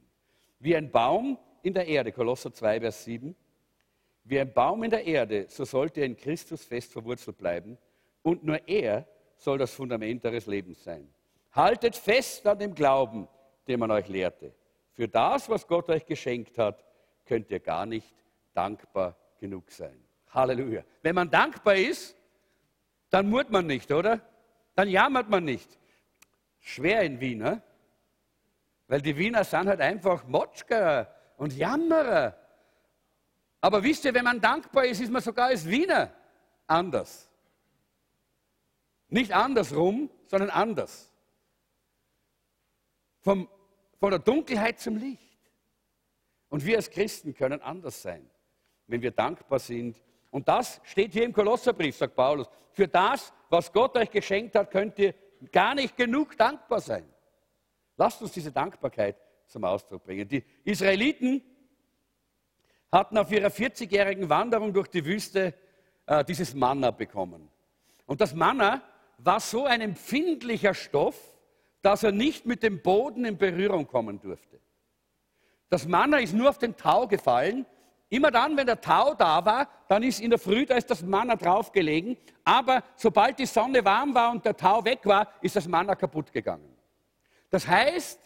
[0.59, 3.35] Wie ein Baum in der Erde, Kolosser 2, Vers 7,
[4.23, 7.77] wie ein Baum in der Erde, so sollte er in Christus fest verwurzelt bleiben
[8.21, 11.07] und nur er soll das Fundament eures Lebens sein.
[11.51, 13.27] Haltet fest an dem Glauben,
[13.67, 14.53] den man euch lehrte.
[14.93, 16.83] Für das, was Gott euch geschenkt hat,
[17.25, 18.13] könnt ihr gar nicht
[18.53, 20.03] dankbar genug sein.
[20.29, 20.83] Halleluja.
[21.01, 22.15] Wenn man dankbar ist,
[23.09, 24.21] dann murrt man nicht, oder?
[24.75, 25.79] Dann jammert man nicht
[26.59, 27.61] schwer in Wien, ne?
[28.87, 32.35] weil die Wiener sind halt einfach Motschker und Jammerer.
[33.61, 36.11] Aber wisst ihr, wenn man dankbar ist, ist man sogar als Wiener
[36.67, 37.28] anders.
[39.09, 41.11] Nicht andersrum, sondern anders.
[43.21, 43.49] Vom,
[43.99, 45.39] von der Dunkelheit zum Licht.
[46.49, 48.29] Und wir als Christen können anders sein,
[48.87, 50.01] wenn wir dankbar sind.
[50.31, 52.47] Und das steht hier im Kolosserbrief, sagt Paulus.
[52.71, 55.13] Für das, was Gott euch geschenkt hat, könnt ihr
[55.51, 57.07] gar nicht genug dankbar sein.
[57.97, 59.17] Lasst uns diese Dankbarkeit
[59.47, 60.27] zum Ausdruck bringen.
[60.27, 61.43] Die Israeliten
[62.91, 65.53] hatten auf ihrer 40-jährigen Wanderung durch die Wüste
[66.05, 67.49] äh, dieses Manna bekommen.
[68.05, 68.81] Und das Manna
[69.19, 71.15] war so ein empfindlicher Stoff,
[71.81, 74.59] dass er nicht mit dem Boden in Berührung kommen durfte.
[75.69, 77.65] Das Manna ist nur auf den Tau gefallen
[78.09, 81.03] Immer dann, wenn der Tau da war, dann ist in der Früh, da ist das
[81.03, 82.17] Manna draufgelegen.
[82.43, 86.31] Aber sobald die Sonne warm war und der Tau weg war, ist das Manna kaputt
[86.31, 86.75] gegangen.
[87.51, 88.19] Das heißt,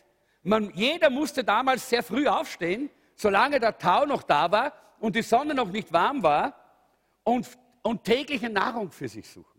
[0.43, 5.21] man, jeder musste damals sehr früh aufstehen, solange der Tau noch da war und die
[5.21, 6.56] Sonne noch nicht warm war
[7.23, 7.47] und,
[7.82, 9.52] und tägliche Nahrung für sich suchen.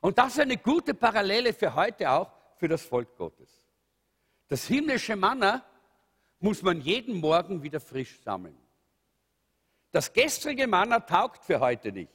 [0.00, 3.48] Und das ist eine gute Parallele für heute auch für das Volk Gottes.
[4.48, 5.64] Das himmlische Manna
[6.40, 8.56] muss man jeden Morgen wieder frisch sammeln.
[9.90, 12.12] Das gestrige Manna taugt für heute nicht.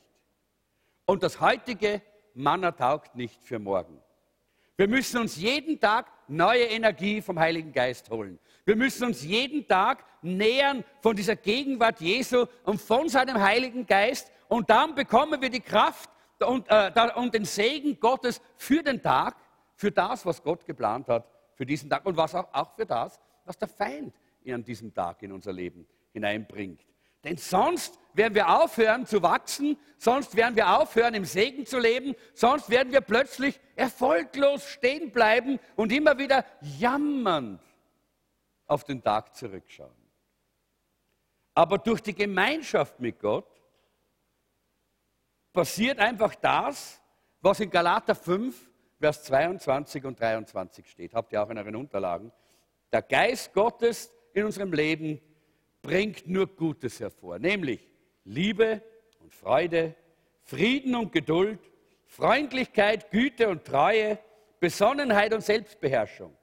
[1.05, 2.01] Und das heutige
[2.33, 4.01] Manna taugt nicht für morgen.
[4.75, 8.39] Wir müssen uns jeden Tag neue Energie vom Heiligen Geist holen.
[8.65, 14.31] Wir müssen uns jeden Tag nähern von dieser Gegenwart Jesu und von seinem Heiligen Geist.
[14.47, 16.09] Und dann bekommen wir die Kraft
[16.43, 19.35] und, äh, und den Segen Gottes für den Tag,
[19.75, 23.19] für das, was Gott geplant hat für diesen Tag und was auch, auch für das,
[23.45, 24.13] was der Feind
[24.47, 26.85] an diesem Tag in unser Leben hineinbringt.
[27.23, 32.15] Denn sonst werden wir aufhören zu wachsen, sonst werden wir aufhören im Segen zu leben,
[32.33, 37.61] sonst werden wir plötzlich erfolglos stehen bleiben und immer wieder jammernd
[38.67, 39.91] auf den Tag zurückschauen.
[41.53, 43.52] Aber durch die Gemeinschaft mit Gott
[45.53, 46.99] passiert einfach das,
[47.41, 51.13] was in Galater 5, Vers 22 und 23 steht.
[51.13, 52.31] Habt ihr auch in euren Unterlagen.
[52.91, 55.21] Der Geist Gottes in unserem Leben
[55.81, 57.87] bringt nur Gutes hervor, nämlich
[58.23, 58.81] Liebe
[59.19, 59.95] und Freude,
[60.41, 61.59] Frieden und Geduld,
[62.05, 64.19] Freundlichkeit, Güte und Treue,
[64.59, 66.35] Besonnenheit und Selbstbeherrschung.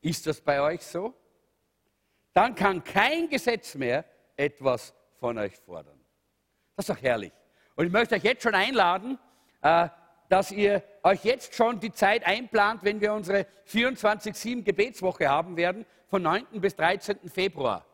[0.00, 1.14] Ist das bei euch so?
[2.32, 4.04] Dann kann kein Gesetz mehr
[4.36, 5.98] etwas von euch fordern.
[6.76, 7.32] Das ist doch herrlich.
[7.78, 9.20] Und ich möchte euch jetzt schon einladen,
[9.62, 9.88] äh,
[10.28, 15.86] dass ihr euch jetzt schon die Zeit einplant, wenn wir unsere 24-7 Gebetswoche haben werden,
[16.08, 16.60] von 9.
[16.60, 17.30] bis 13.
[17.32, 17.86] Februar.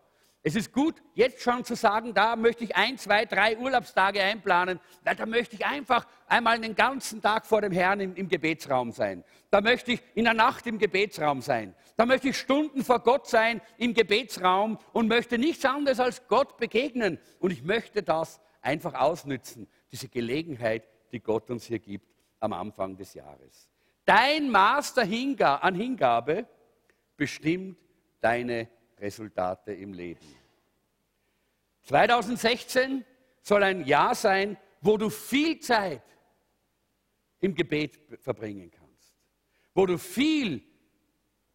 [0.42, 4.80] Es ist gut, jetzt schon zu sagen, da möchte ich ein, zwei, drei Urlaubstage einplanen,
[5.02, 8.90] weil da möchte ich einfach einmal den ganzen Tag vor dem Herrn im, im, Gebetsraum
[8.90, 9.22] sein.
[9.50, 11.74] Da möchte ich in der Nacht im Gebetsraum sein.
[11.98, 16.56] Da möchte ich Stunden vor Gott sein im Gebetsraum und möchte nichts anderes als Gott
[16.56, 17.18] begegnen.
[17.38, 22.08] Und ich möchte das einfach ausnützen, diese Gelegenheit, die Gott uns hier gibt
[22.40, 23.68] am Anfang des Jahres.
[24.04, 26.46] Dein Maß an Hingabe
[27.16, 27.78] bestimmt
[28.20, 30.26] deine Resultate im Leben.
[31.82, 33.04] 2016
[33.42, 36.02] soll ein Jahr sein, wo du viel Zeit
[37.40, 39.14] im Gebet verbringen kannst,
[39.74, 40.62] wo du viel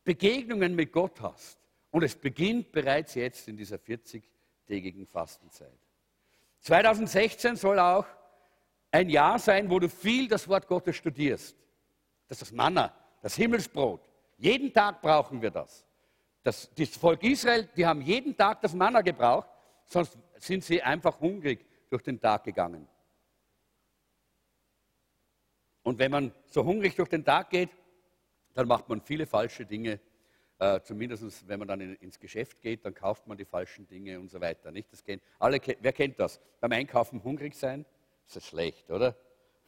[0.03, 1.59] Begegnungen mit Gott hast.
[1.91, 5.79] Und es beginnt bereits jetzt in dieser 40-tägigen Fastenzeit.
[6.61, 8.05] 2016 soll auch
[8.91, 11.55] ein Jahr sein, wo du viel das Wort Gottes studierst.
[12.27, 14.01] Das ist das Manna, das Himmelsbrot.
[14.37, 15.85] Jeden Tag brauchen wir das.
[16.43, 19.49] Das, das Volk Israel, die haben jeden Tag das Manna gebraucht,
[19.85, 22.87] sonst sind sie einfach hungrig durch den Tag gegangen.
[25.83, 27.69] Und wenn man so hungrig durch den Tag geht,
[28.53, 29.99] dann macht man viele falsche Dinge.
[30.59, 34.19] Äh, zumindest wenn man dann in, ins Geschäft geht, dann kauft man die falschen Dinge
[34.19, 34.71] und so weiter.
[34.71, 34.91] Nicht?
[34.91, 36.39] Das kennt, alle, wer kennt das?
[36.59, 37.85] Beim Einkaufen hungrig sein,
[38.27, 39.15] ist das schlecht, oder?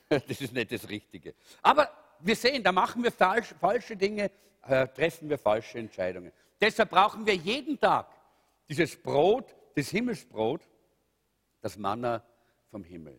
[0.10, 1.34] Das ist nicht das Richtige.
[1.62, 4.30] Aber wir sehen, da machen wir falsch, falsche Dinge,
[4.64, 6.34] äh, treffen wir falsche Entscheidungen.
[6.60, 8.08] Deshalb brauchen wir jeden Tag
[8.68, 10.62] dieses Brot, das Himmelsbrot,
[11.62, 12.22] das Manna
[12.70, 13.18] vom Himmel.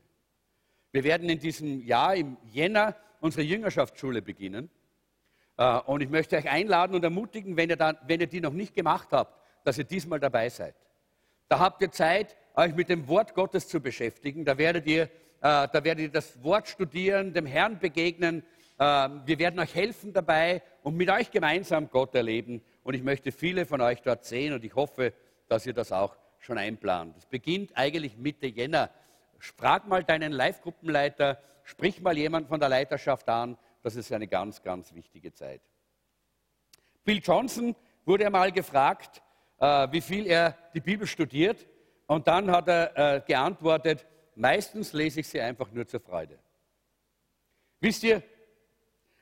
[0.91, 4.69] Wir werden in diesem Jahr im Jänner unsere Jüngerschaftsschule beginnen.
[5.57, 8.53] Äh, und ich möchte euch einladen und ermutigen, wenn ihr, dann, wenn ihr die noch
[8.53, 10.75] nicht gemacht habt, dass ihr diesmal dabei seid.
[11.49, 14.45] Da habt ihr Zeit, euch mit dem Wort Gottes zu beschäftigen.
[14.45, 15.09] Da werdet ihr, äh,
[15.41, 18.43] da werdet ihr das Wort studieren, dem Herrn begegnen.
[18.79, 22.63] Äh, wir werden euch helfen dabei und mit euch gemeinsam Gott erleben.
[22.83, 25.13] Und ich möchte viele von euch dort sehen und ich hoffe,
[25.49, 27.17] dass ihr das auch schon einplant.
[27.17, 28.91] Es beginnt eigentlich Mitte Jänner.
[29.39, 33.57] Frag mal deinen Live-Gruppenleiter, sprich mal jemand von der Leiterschaft an.
[33.83, 35.61] Das ist eine ganz, ganz wichtige Zeit.
[37.05, 39.23] Bill Johnson wurde einmal gefragt,
[39.59, 41.67] äh, wie viel er die Bibel studiert.
[42.07, 46.39] Und dann hat er äh, geantwortet, meistens lese ich sie einfach nur zur Freude.
[47.81, 48.23] Wisst ihr,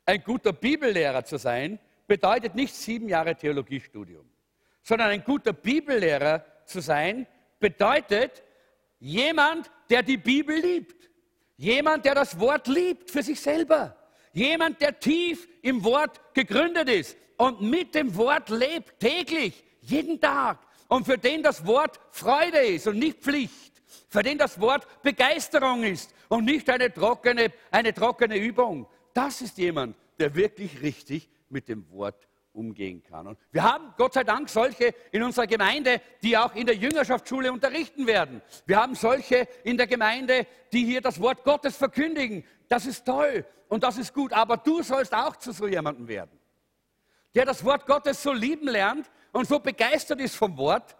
[0.05, 4.29] ein guter Bibellehrer zu sein, bedeutet nicht sieben Jahre Theologiestudium,
[4.83, 7.27] sondern ein guter Bibellehrer zu sein,
[7.59, 8.43] bedeutet
[8.99, 11.09] jemand, der die Bibel liebt.
[11.57, 13.97] Jemand, der das Wort liebt für sich selber.
[14.33, 20.59] Jemand, der tief im Wort gegründet ist und mit dem Wort lebt, täglich, jeden Tag.
[20.89, 23.83] Und für den das Wort Freude ist und nicht Pflicht.
[24.09, 28.87] Für den das Wort Begeisterung ist und nicht eine trockene, eine trockene Übung.
[29.15, 32.29] Das ist jemand, der wirklich richtig mit dem Wort
[32.61, 33.27] umgehen kann.
[33.27, 37.51] Und wir haben Gott sei Dank solche in unserer Gemeinde, die auch in der Jüngerschaftsschule
[37.51, 38.43] unterrichten werden.
[38.67, 42.45] Wir haben solche in der Gemeinde, die hier das Wort Gottes verkündigen.
[42.69, 46.39] Das ist toll und das ist gut, aber du sollst auch zu so jemandem werden,
[47.35, 50.97] der das Wort Gottes so lieben lernt und so begeistert ist vom Wort,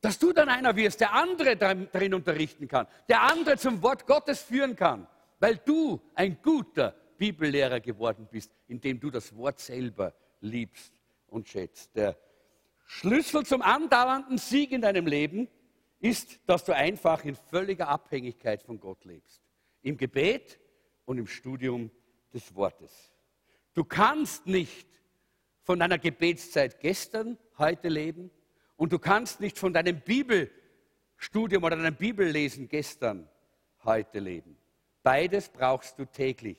[0.00, 4.42] dass du dann einer wirst, der andere darin unterrichten kann, der andere zum Wort Gottes
[4.42, 5.06] führen kann,
[5.38, 10.92] weil du ein guter Bibellehrer geworden bist, indem du das Wort selber liebst
[11.26, 11.94] und schätzt.
[11.96, 12.16] Der
[12.86, 15.48] Schlüssel zum andauernden Sieg in deinem Leben
[16.00, 19.42] ist, dass du einfach in völliger Abhängigkeit von Gott lebst.
[19.82, 20.58] Im Gebet
[21.04, 21.90] und im Studium
[22.32, 23.12] des Wortes.
[23.74, 24.88] Du kannst nicht
[25.62, 28.30] von deiner Gebetszeit gestern, heute leben
[28.76, 33.28] und du kannst nicht von deinem Bibelstudium oder deinem Bibellesen gestern,
[33.84, 34.56] heute leben.
[35.02, 36.58] Beides brauchst du täglich.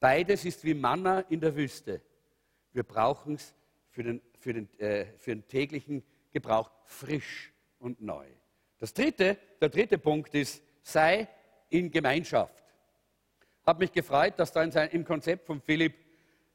[0.00, 2.00] Beides ist wie Manna in der Wüste.
[2.74, 3.54] Wir brauchen es
[3.88, 8.26] für den, für, den, äh, für den täglichen Gebrauch frisch und neu.
[8.78, 11.28] Das dritte, der dritte Punkt ist, sei
[11.70, 12.64] in Gemeinschaft.
[13.64, 15.94] Habe mich gefreut, dass da in sein, im Konzept von Philipp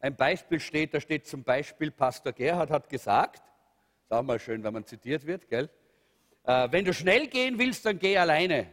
[0.01, 0.93] ein Beispiel steht.
[0.93, 3.41] Da steht zum Beispiel, Pastor Gerhard hat gesagt,
[4.03, 5.69] ist auch mal schön, wenn man zitiert wird, gell?
[6.43, 8.67] Äh, wenn du schnell gehen willst, dann geh alleine.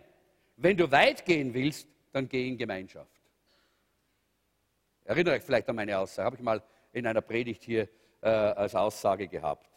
[0.57, 3.11] Wenn du weit gehen willst, dann geh in Gemeinschaft.
[5.05, 6.61] Erinnere euch vielleicht an meine Aussage, habe ich mal
[6.97, 7.89] in einer Predigt hier
[8.23, 9.71] äh, als Aussage gehabt.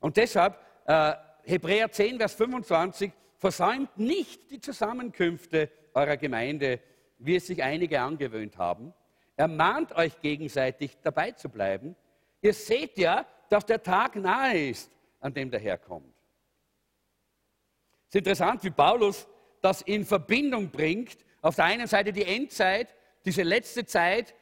[0.00, 6.80] Und deshalb, äh, Hebräer 10, Vers 25, versäumt nicht die Zusammenkünfte eurer Gemeinde,
[7.18, 8.94] wie es sich einige angewöhnt haben.
[9.36, 11.94] Ermahnt euch gegenseitig, dabei zu bleiben.
[12.40, 16.14] Ihr seht ja, dass der Tag nahe ist, an dem der Herr kommt.
[18.08, 19.28] Es ist interessant, wie Paulus
[19.60, 21.18] das in Verbindung bringt.
[21.42, 24.34] Auf der einen Seite die Endzeit, diese letzte Zeit,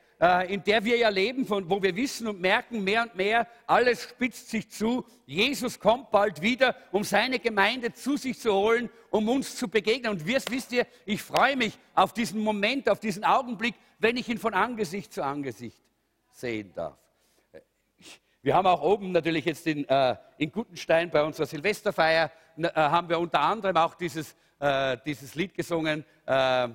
[0.49, 4.51] in der wir ja leben, wo wir wissen und merken mehr und mehr, alles spitzt
[4.51, 5.07] sich zu.
[5.25, 10.13] Jesus kommt bald wieder, um seine Gemeinde zu sich zu holen, um uns zu begegnen.
[10.13, 14.37] Und wisst ihr, ich freue mich auf diesen Moment, auf diesen Augenblick, wenn ich ihn
[14.37, 15.81] von Angesicht zu Angesicht
[16.33, 16.99] sehen darf.
[18.43, 23.09] Wir haben auch oben natürlich jetzt in, äh, in Gutenstein bei unserer Silvesterfeier, äh, haben
[23.09, 26.69] wir unter anderem auch dieses, äh, dieses Lied gesungen, äh,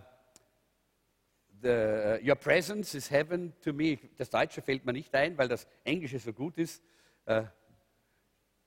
[1.66, 3.98] uh, Your presence is heaven to me.
[4.18, 6.82] Das Deutsche fällt mir nicht ein, weil das Englische so gut ist.
[7.28, 7.44] Uh,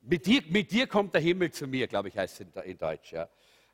[0.00, 2.78] mit, dir, mit, dir, kommt der Himmel zu mir, glaube ich, heißt es in, in
[2.78, 3.12] Deutsch.
[3.12, 3.28] Ja.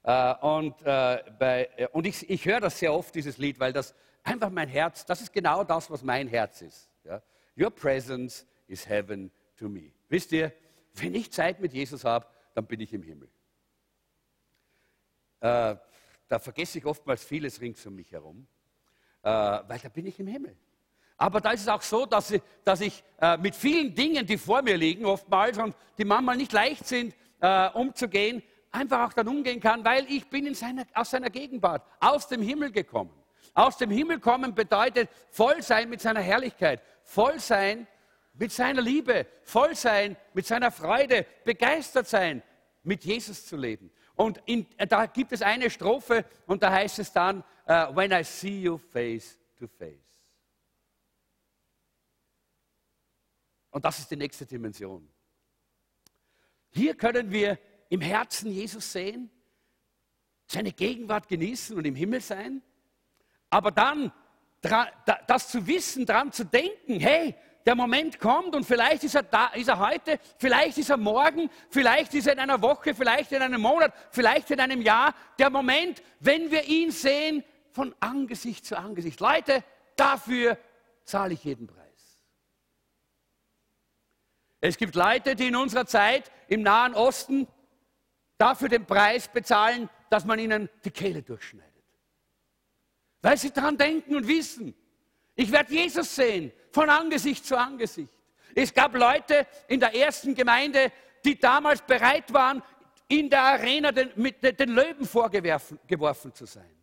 [0.07, 4.51] Uh, und, bei, und ich, ich höre das sehr oft, dieses Lied, weil das einfach
[4.51, 6.91] mein Herz, das ist genau das, was mein Herz ist.
[7.05, 7.23] Ja.
[7.57, 9.93] Your presence is heaven to me.
[10.11, 10.53] Wisst ihr,
[10.95, 13.29] wenn ich Zeit mit Jesus habe, dann bin ich im Himmel.
[15.41, 15.79] da
[16.39, 18.47] vergesse ich oftmals vieles rings um mich herum
[19.25, 20.57] äh, weil da bin ich im Himmel.
[21.17, 24.37] Aber da ist es auch so, dass ich, dass ich äh, mit vielen Dingen, die
[24.37, 29.29] vor mir liegen, oftmals und die manchmal nicht leicht sind, äh, umzugehen, einfach auch dann
[29.29, 33.13] umgehen kann, weil ich bin in seiner, aus seiner Gegenwart, aus dem Himmel gekommen.
[33.55, 37.87] Aus dem Himmel kommen bedeutet voll sein mit seiner Herrlichkeit, voll sein
[38.35, 42.43] mit seiner Liebe, voll sein mit seiner Freude, begeistert sein,
[42.83, 43.91] mit Jesus zu leben.
[44.17, 48.23] Und in, da gibt es eine Strophe und da heißt es dann, uh, when I
[48.23, 49.99] see you face to face.
[53.71, 55.09] Und das ist die nächste Dimension.
[56.71, 59.31] Hier können wir im Herzen Jesus sehen,
[60.47, 62.63] seine Gegenwart genießen und im Himmel sein,
[63.51, 64.13] aber dann
[65.27, 67.35] das zu wissen, daran zu denken, hey,
[67.67, 71.51] der Moment kommt und vielleicht ist er, da, ist er heute, vielleicht ist er morgen,
[71.71, 75.15] vielleicht ist er in einer Woche, vielleicht in einem Monat, vielleicht in einem Jahr.
[75.39, 77.43] Der Moment, wenn wir ihn sehen
[77.75, 79.19] von Angesicht zu Angesicht.
[79.19, 79.65] Leute,
[79.97, 80.57] dafür
[81.05, 82.21] zahle ich jeden Preis.
[84.61, 87.49] Es gibt Leute, die in unserer Zeit im Nahen Osten
[88.39, 91.73] dafür den Preis bezahlen, dass man ihnen die Kehle durchschneidet.
[93.21, 94.75] Weil sie daran denken und wissen,
[95.35, 98.13] ich werde Jesus sehen von Angesicht zu Angesicht.
[98.55, 100.93] Es gab Leute in der ersten Gemeinde,
[101.25, 102.63] die damals bereit waren,
[103.09, 106.74] in der Arena den, mit den Löwen vorgeworfen zu sein.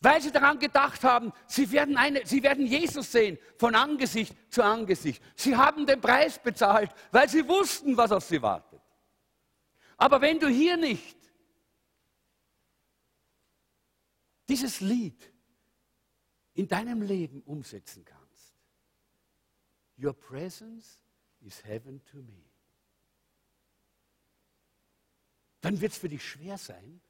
[0.00, 4.62] Weil sie daran gedacht haben, sie werden, eine, sie werden Jesus sehen, von Angesicht zu
[4.62, 5.22] Angesicht.
[5.34, 8.80] Sie haben den Preis bezahlt, weil sie wussten, was auf sie wartet.
[9.96, 11.16] Aber wenn du hier nicht
[14.48, 15.32] dieses Lied
[16.54, 18.28] in deinem Leben umsetzen kannst,
[19.98, 21.02] Your presence
[21.44, 22.44] is heaven to me.
[25.60, 27.00] Dann wird es für dich schwer sein,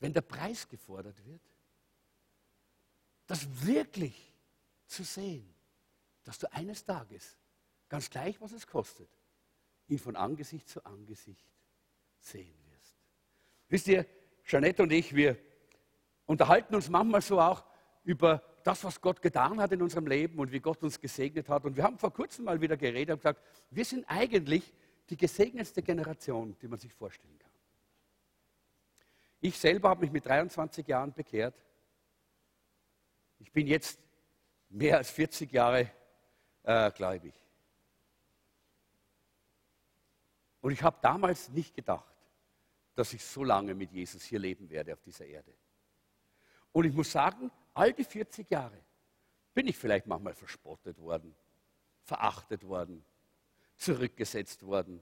[0.00, 1.40] wenn der Preis gefordert wird,
[3.26, 4.32] das wirklich
[4.86, 5.54] zu sehen,
[6.24, 7.36] dass du eines Tages,
[7.88, 9.08] ganz gleich was es kostet,
[9.88, 11.46] ihn von Angesicht zu Angesicht
[12.20, 12.96] sehen wirst.
[13.68, 14.06] Wisst ihr,
[14.44, 15.38] Jeanette und ich, wir
[16.26, 17.64] unterhalten uns manchmal so auch
[18.04, 21.64] über das, was Gott getan hat in unserem Leben und wie Gott uns gesegnet hat.
[21.64, 24.72] Und wir haben vor kurzem mal wieder geredet und gesagt, wir sind eigentlich
[25.08, 27.47] die gesegnetste Generation, die man sich vorstellen kann.
[29.40, 31.54] Ich selber habe mich mit 23 Jahren bekehrt.
[33.38, 34.00] Ich bin jetzt
[34.68, 35.90] mehr als 40 Jahre
[36.64, 37.34] äh, gläubig.
[40.60, 42.14] Und ich habe damals nicht gedacht,
[42.94, 45.54] dass ich so lange mit Jesus hier leben werde auf dieser Erde.
[46.72, 48.78] Und ich muss sagen, all die 40 Jahre
[49.54, 51.34] bin ich vielleicht manchmal verspottet worden,
[52.02, 53.04] verachtet worden,
[53.76, 55.00] zurückgesetzt worden,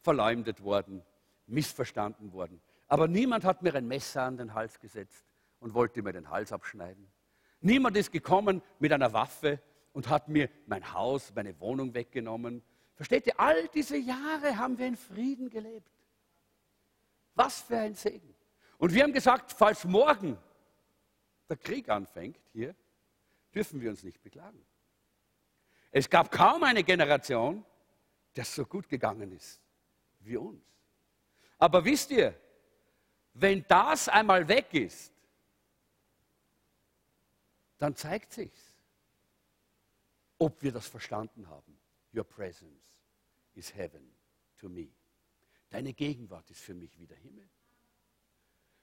[0.00, 1.02] verleumdet worden,
[1.46, 2.62] missverstanden worden.
[2.92, 5.24] Aber niemand hat mir ein Messer an den Hals gesetzt
[5.60, 7.10] und wollte mir den Hals abschneiden.
[7.62, 9.62] Niemand ist gekommen mit einer Waffe
[9.94, 12.62] und hat mir mein Haus, meine Wohnung weggenommen.
[12.94, 15.90] Versteht ihr, all diese Jahre haben wir in Frieden gelebt.
[17.34, 18.34] Was für ein Segen.
[18.76, 20.36] Und wir haben gesagt, falls morgen
[21.48, 22.74] der Krieg anfängt hier,
[23.54, 24.62] dürfen wir uns nicht beklagen.
[25.92, 27.64] Es gab kaum eine Generation,
[28.36, 29.62] der so gut gegangen ist
[30.20, 30.62] wie uns.
[31.56, 32.38] Aber wisst ihr,
[33.34, 35.12] wenn das einmal weg ist,
[37.78, 38.76] dann zeigt sich's,
[40.38, 41.78] ob wir das verstanden haben.
[42.14, 43.02] Your presence
[43.54, 44.12] is heaven
[44.58, 44.88] to me.
[45.70, 47.48] Deine Gegenwart ist für mich wie der Himmel.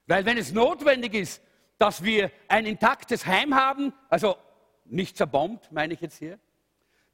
[0.06, 1.40] Weil wenn es notwendig ist,
[1.78, 4.36] dass wir ein intaktes Heim haben, also
[4.84, 6.38] nicht zerbombt, meine ich jetzt hier,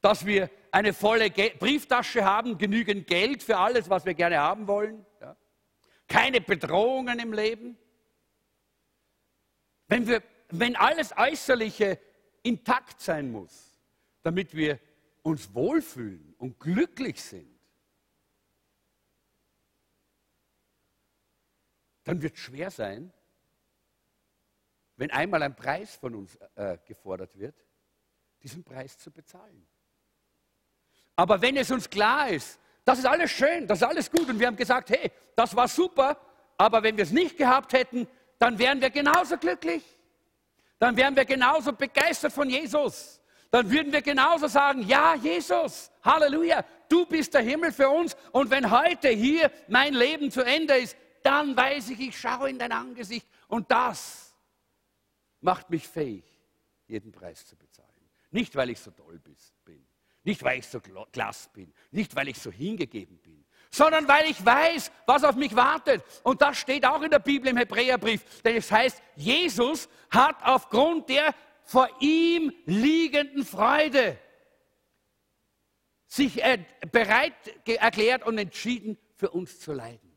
[0.01, 5.05] dass wir eine volle Brieftasche haben, genügend Geld für alles, was wir gerne haben wollen,
[5.21, 5.35] ja.
[6.07, 7.77] Keine Bedrohungen im Leben.
[9.87, 11.99] Wenn, wir, wenn alles Äußerliche
[12.43, 13.79] intakt sein muss,
[14.21, 14.79] damit wir
[15.23, 17.57] uns wohlfühlen und glücklich sind,
[22.03, 23.11] dann wird es schwer sein,
[24.95, 27.55] wenn einmal ein Preis von uns äh, gefordert wird,
[28.41, 29.67] diesen Preis zu bezahlen.
[31.15, 34.39] Aber wenn es uns klar ist, das ist alles schön, das ist alles gut und
[34.39, 36.17] wir haben gesagt, hey, das war super,
[36.57, 38.07] aber wenn wir es nicht gehabt hätten,
[38.39, 39.83] dann wären wir genauso glücklich.
[40.79, 43.19] Dann wären wir genauso begeistert von Jesus.
[43.51, 48.15] Dann würden wir genauso sagen, ja, Jesus, Halleluja, du bist der Himmel für uns.
[48.31, 52.57] Und wenn heute hier mein Leben zu Ende ist, dann weiß ich, ich schaue in
[52.57, 53.27] dein Angesicht.
[53.49, 54.33] Und das
[55.41, 56.23] macht mich fähig,
[56.87, 57.89] jeden Preis zu bezahlen.
[58.31, 59.35] Nicht, weil ich so toll bin,
[60.27, 64.45] nicht, weil ich so klasse bin, nicht, weil ich so hingegeben bin, sondern weil ich
[64.45, 66.03] weiß, was auf mich wartet.
[66.23, 71.07] Und das steht auch in der Bibel im Hebräerbrief, denn es heißt, Jesus hat aufgrund
[71.07, 74.17] der vor ihm liegenden Freude
[76.07, 76.59] sich äh,
[76.91, 77.33] bereit
[77.65, 80.07] erklärt und entschieden, für uns zu leiden.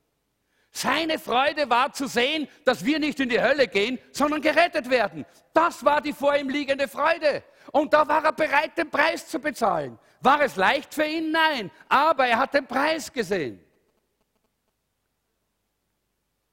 [0.72, 5.24] Seine Freude war zu sehen, dass wir nicht in die Hölle gehen, sondern gerettet werden.
[5.52, 7.42] Das war die vor ihm liegende Freude.
[7.72, 9.98] Und da war er bereit, den Preis zu bezahlen.
[10.20, 11.30] War es leicht für ihn?
[11.30, 11.70] Nein.
[11.88, 13.64] Aber er hat den Preis gesehen.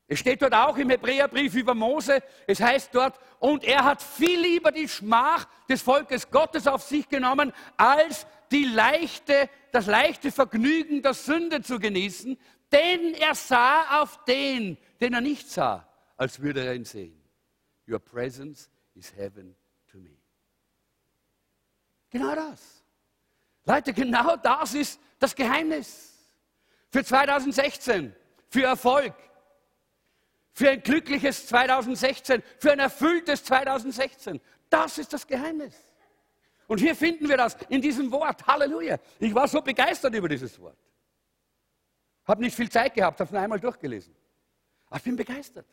[0.09, 4.39] Es steht dort auch im Hebräerbrief über Mose, es heißt dort, und er hat viel
[4.39, 11.01] lieber die Schmach des Volkes Gottes auf sich genommen, als die leichte, das leichte Vergnügen
[11.01, 12.39] der Sünde zu genießen,
[12.71, 17.21] denn er sah auf den, den er nicht sah, als würde er ihn sehen.
[17.85, 19.57] Your presence is heaven.
[22.09, 22.83] Genau das.
[23.65, 26.13] Leute, genau das ist das Geheimnis.
[26.89, 28.15] Für 2016,
[28.49, 29.13] für Erfolg,
[30.53, 34.39] für ein glückliches 2016, für ein erfülltes 2016.
[34.69, 35.75] Das ist das Geheimnis.
[36.67, 38.45] Und hier finden wir das in diesem Wort.
[38.45, 38.97] Halleluja.
[39.19, 40.77] Ich war so begeistert über dieses Wort.
[42.25, 44.13] Habe nicht viel Zeit gehabt, habe es nur einmal durchgelesen.
[44.87, 45.65] Aber ich bin begeistert.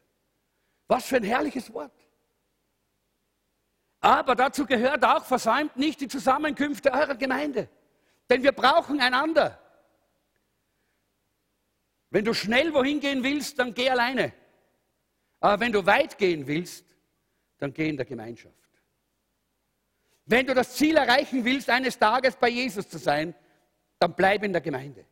[0.87, 1.93] Was für ein herrliches Wort.
[4.05, 7.71] Aber dazu gehört auch, versäumt nicht die Zusammenkünfte eurer Gemeinde.
[8.29, 9.59] Denn wir brauchen einander.
[12.11, 14.35] Wenn du schnell wohin gehen willst, dann geh alleine.
[15.41, 16.85] Aber wenn du weit gehen willst,
[17.59, 18.55] dann geh in der Gemeinschaft.
[20.27, 23.35] Wenn du das Ziel erreichen willst, eines Tages bei Jesus zu sein,
[23.99, 25.07] dann bleib in der Gemeinde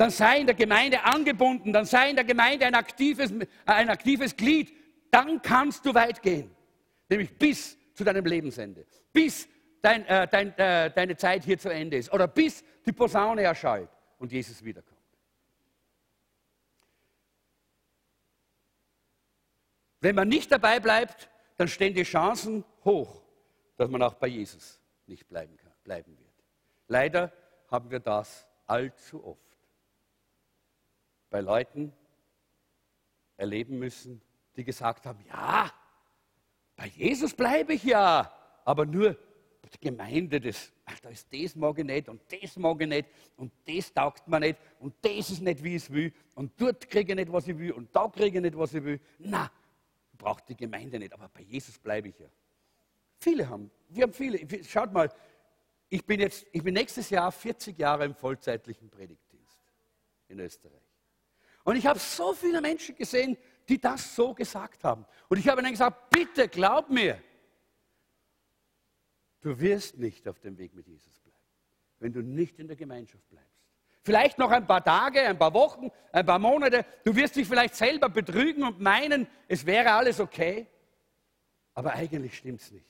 [0.00, 3.34] dann sei in der Gemeinde angebunden, dann sei in der Gemeinde ein aktives,
[3.66, 4.72] ein aktives Glied,
[5.10, 6.50] dann kannst du weit gehen.
[7.10, 9.48] Nämlich bis zu deinem Lebensende, bis
[9.82, 13.90] dein, äh, dein, äh, deine Zeit hier zu Ende ist oder bis die Posaune erschallt
[14.18, 14.98] und Jesus wiederkommt.
[20.00, 23.22] Wenn man nicht dabei bleibt, dann stehen die Chancen hoch,
[23.76, 26.32] dass man auch bei Jesus nicht bleiben, kann, bleiben wird.
[26.86, 27.32] Leider
[27.68, 29.58] haben wir das allzu oft
[31.28, 31.92] bei Leuten
[33.36, 34.22] erleben müssen,
[34.56, 35.70] die gesagt haben, ja,
[36.80, 38.32] bei Jesus bleibe ich ja,
[38.64, 39.14] aber nur
[39.70, 43.06] die Gemeinde, das, ach, da ist das mag ich nicht und das mag ich nicht
[43.36, 46.88] und das taugt mir nicht und das ist nicht, wie ich es will und dort
[46.88, 48.98] kriege ich nicht, was ich will und da kriege ich nicht, was ich will.
[49.18, 49.50] Na,
[50.16, 52.28] braucht die Gemeinde nicht, aber bei Jesus bleibe ich ja.
[53.18, 55.12] Viele haben, wir haben viele, schaut mal,
[55.90, 59.60] ich bin jetzt, ich bin nächstes Jahr 40 Jahre im vollzeitlichen Predigtdienst
[60.28, 60.80] in Österreich.
[61.62, 63.36] Und ich habe so viele Menschen gesehen,
[63.70, 65.06] die das so gesagt haben.
[65.28, 67.22] Und ich habe ihnen gesagt, bitte glaub mir,
[69.40, 71.38] Du wirst nicht auf dem Weg mit Jesus bleiben,
[71.98, 73.48] wenn du nicht in der Gemeinschaft bleibst.
[74.02, 76.84] Vielleicht noch ein paar Tage, ein paar Wochen, ein paar Monate.
[77.04, 80.66] Du wirst dich vielleicht selber betrügen und meinen, es wäre alles okay.
[81.74, 82.86] Aber eigentlich stimmt es nicht.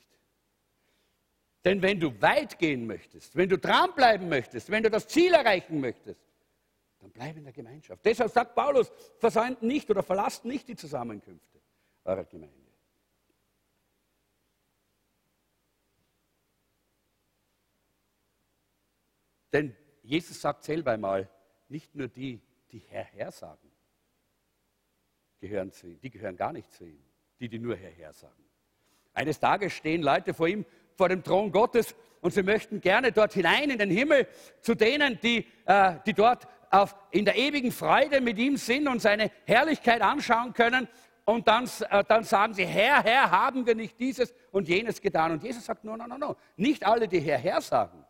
[1.64, 5.80] Denn wenn du weit gehen möchtest, wenn du dranbleiben möchtest, wenn du das Ziel erreichen
[5.80, 6.20] möchtest,
[7.00, 8.04] dann bleib in der Gemeinschaft.
[8.04, 11.60] Deshalb sagt Paulus, versäumt nicht oder verlasst nicht die Zusammenkünfte
[12.04, 12.56] eurer Gemeinde.
[19.52, 21.28] Denn Jesus sagt selber einmal,
[21.68, 22.40] nicht nur die,
[22.70, 23.70] die Herr, Herr sagen,
[25.40, 27.02] gehören zu ihm, die gehören gar nicht zu ihm,
[27.40, 28.44] die, die nur Herr, Herr sagen.
[29.12, 33.32] Eines Tages stehen Leute vor ihm, vor dem Thron Gottes und sie möchten gerne dort
[33.32, 34.28] hinein in den Himmel
[34.60, 39.00] zu denen, die, äh, die dort auf, in der ewigen Freude mit ihm sind und
[39.00, 40.88] seine Herrlichkeit anschauen können.
[41.24, 45.32] Und dann, äh, dann sagen sie, Herr, Herr, haben wir nicht dieses und jenes getan?
[45.32, 46.36] Und Jesus sagt, no, no, no, no.
[46.56, 48.04] Nicht alle, die Herr, Herr sagen,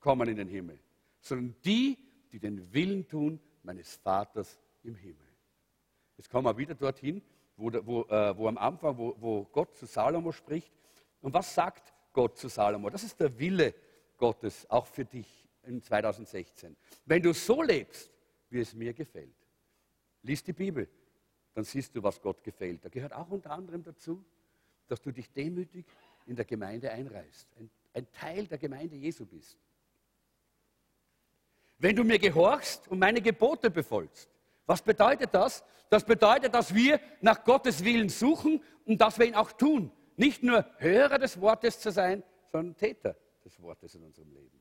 [0.00, 0.78] kommen in den Himmel,
[1.20, 1.98] sondern die,
[2.30, 5.26] die den Willen tun meines Vaters im Himmel.
[6.16, 7.22] Jetzt kommen wir wieder dorthin,
[7.56, 10.72] wo, wo, äh, wo am Anfang, wo, wo Gott zu Salomo spricht.
[11.20, 12.90] Und was sagt Gott zu Salomo?
[12.90, 13.74] Das ist der Wille
[14.16, 16.76] Gottes, auch für dich in 2016.
[17.04, 18.10] Wenn du so lebst,
[18.50, 19.34] wie es mir gefällt,
[20.22, 20.88] lies die Bibel,
[21.54, 22.84] dann siehst du, was Gott gefällt.
[22.84, 24.24] Da gehört auch unter anderem dazu,
[24.88, 25.86] dass du dich demütig
[26.26, 29.56] in der Gemeinde einreißt, ein, ein Teil der Gemeinde Jesu bist.
[31.78, 34.28] Wenn du mir gehorchst und meine Gebote befolgst,
[34.66, 35.64] was bedeutet das?
[35.88, 39.92] Das bedeutet, dass wir nach Gottes Willen suchen und dass wir ihn auch tun.
[40.16, 44.60] Nicht nur Hörer des Wortes zu sein, sondern Täter des Wortes in unserem Leben.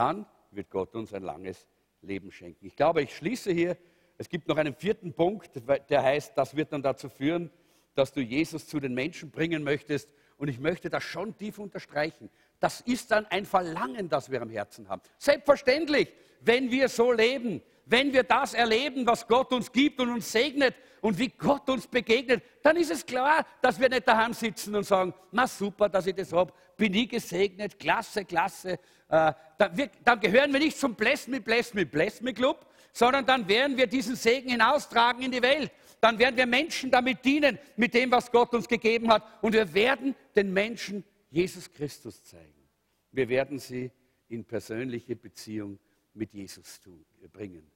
[0.00, 1.68] Dann wird Gott uns ein langes
[2.00, 2.64] Leben schenken.
[2.64, 3.76] Ich glaube, ich schließe hier.
[4.16, 5.50] Es gibt noch einen vierten Punkt,
[5.90, 7.50] der heißt, das wird dann dazu führen,
[7.94, 10.08] dass du Jesus zu den Menschen bringen möchtest.
[10.38, 12.30] Und ich möchte das schon tief unterstreichen.
[12.60, 15.02] Das ist dann ein Verlangen, das wir am Herzen haben.
[15.18, 16.08] Selbstverständlich,
[16.40, 17.60] wenn wir so leben,
[17.90, 21.88] wenn wir das erleben, was Gott uns gibt und uns segnet und wie Gott uns
[21.88, 26.06] begegnet, dann ist es klar, dass wir nicht daheim sitzen und sagen, na super, dass
[26.06, 28.78] ich das habe, bin ich gesegnet, klasse, klasse.
[29.08, 32.64] Äh, dann, wir, dann, gehören wir nicht zum Bless Me, Bless Me, Bless Me Club,
[32.92, 35.72] sondern dann werden wir diesen Segen hinaustragen in die Welt.
[36.00, 39.24] Dann werden wir Menschen damit dienen, mit dem, was Gott uns gegeben hat.
[39.42, 42.68] Und wir werden den Menschen Jesus Christus zeigen.
[43.10, 43.90] Wir werden sie
[44.28, 45.80] in persönliche Beziehung
[46.14, 47.68] mit Jesus tun, bringen.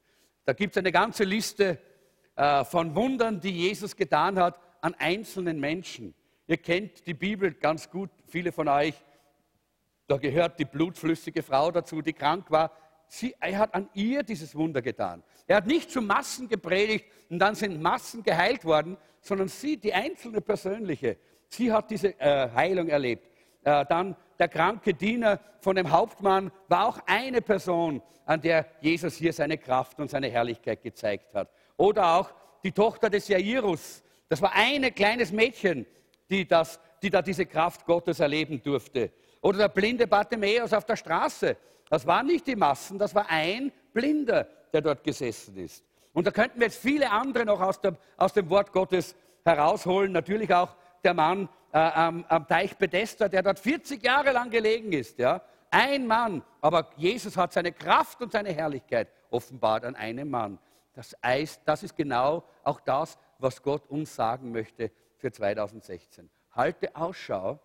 [0.44, 1.78] Da gibt es eine ganze Liste
[2.36, 6.14] äh, von Wundern, die Jesus getan hat an einzelnen Menschen.
[6.46, 8.94] Ihr kennt die Bibel ganz gut, viele von euch.
[10.06, 12.72] Da gehört die blutflüssige Frau dazu, die krank war.
[13.08, 15.22] Sie, er hat an ihr dieses Wunder getan.
[15.46, 19.94] Er hat nicht zu Massen gepredigt und dann sind Massen geheilt worden, sondern sie, die
[19.94, 21.16] einzelne persönliche,
[21.48, 23.30] sie hat diese äh, Heilung erlebt.
[23.62, 29.16] Äh, dann der kranke Diener von dem Hauptmann war auch eine Person, an der Jesus
[29.16, 31.50] hier seine Kraft und seine Herrlichkeit gezeigt hat.
[31.76, 32.32] Oder auch
[32.62, 34.02] die Tochter des Jairus.
[34.28, 35.86] Das war ein kleines Mädchen,
[36.30, 39.10] die, das, die da diese Kraft Gottes erleben durfte.
[39.42, 41.56] Oder der blinde Bartimäus auf der Straße.
[41.90, 45.84] Das waren nicht die Massen, das war ein Blinder, der dort gesessen ist.
[46.14, 49.14] Und da könnten wir jetzt viele andere noch aus, der, aus dem Wort Gottes
[49.44, 50.12] herausholen.
[50.12, 54.92] Natürlich auch der Mann äh, am, am, Teich Bethesda, der dort 40 Jahre lang gelegen
[54.92, 55.18] ist.
[55.18, 55.42] Ja?
[55.70, 60.60] Ein Mann, aber Jesus hat seine Kraft und seine Herrlichkeit offenbart an einem Mann.
[60.92, 66.30] Das, Eis, das ist genau auch das, was Gott uns sagen möchte für 2016.
[66.52, 67.58] Halte Ausschau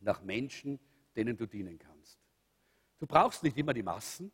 [0.00, 0.80] nach Menschen,
[1.14, 2.18] denen du dienen kannst.
[2.98, 4.32] Du brauchst nicht immer die Massen.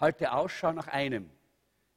[0.00, 1.30] Halte Ausschau nach einem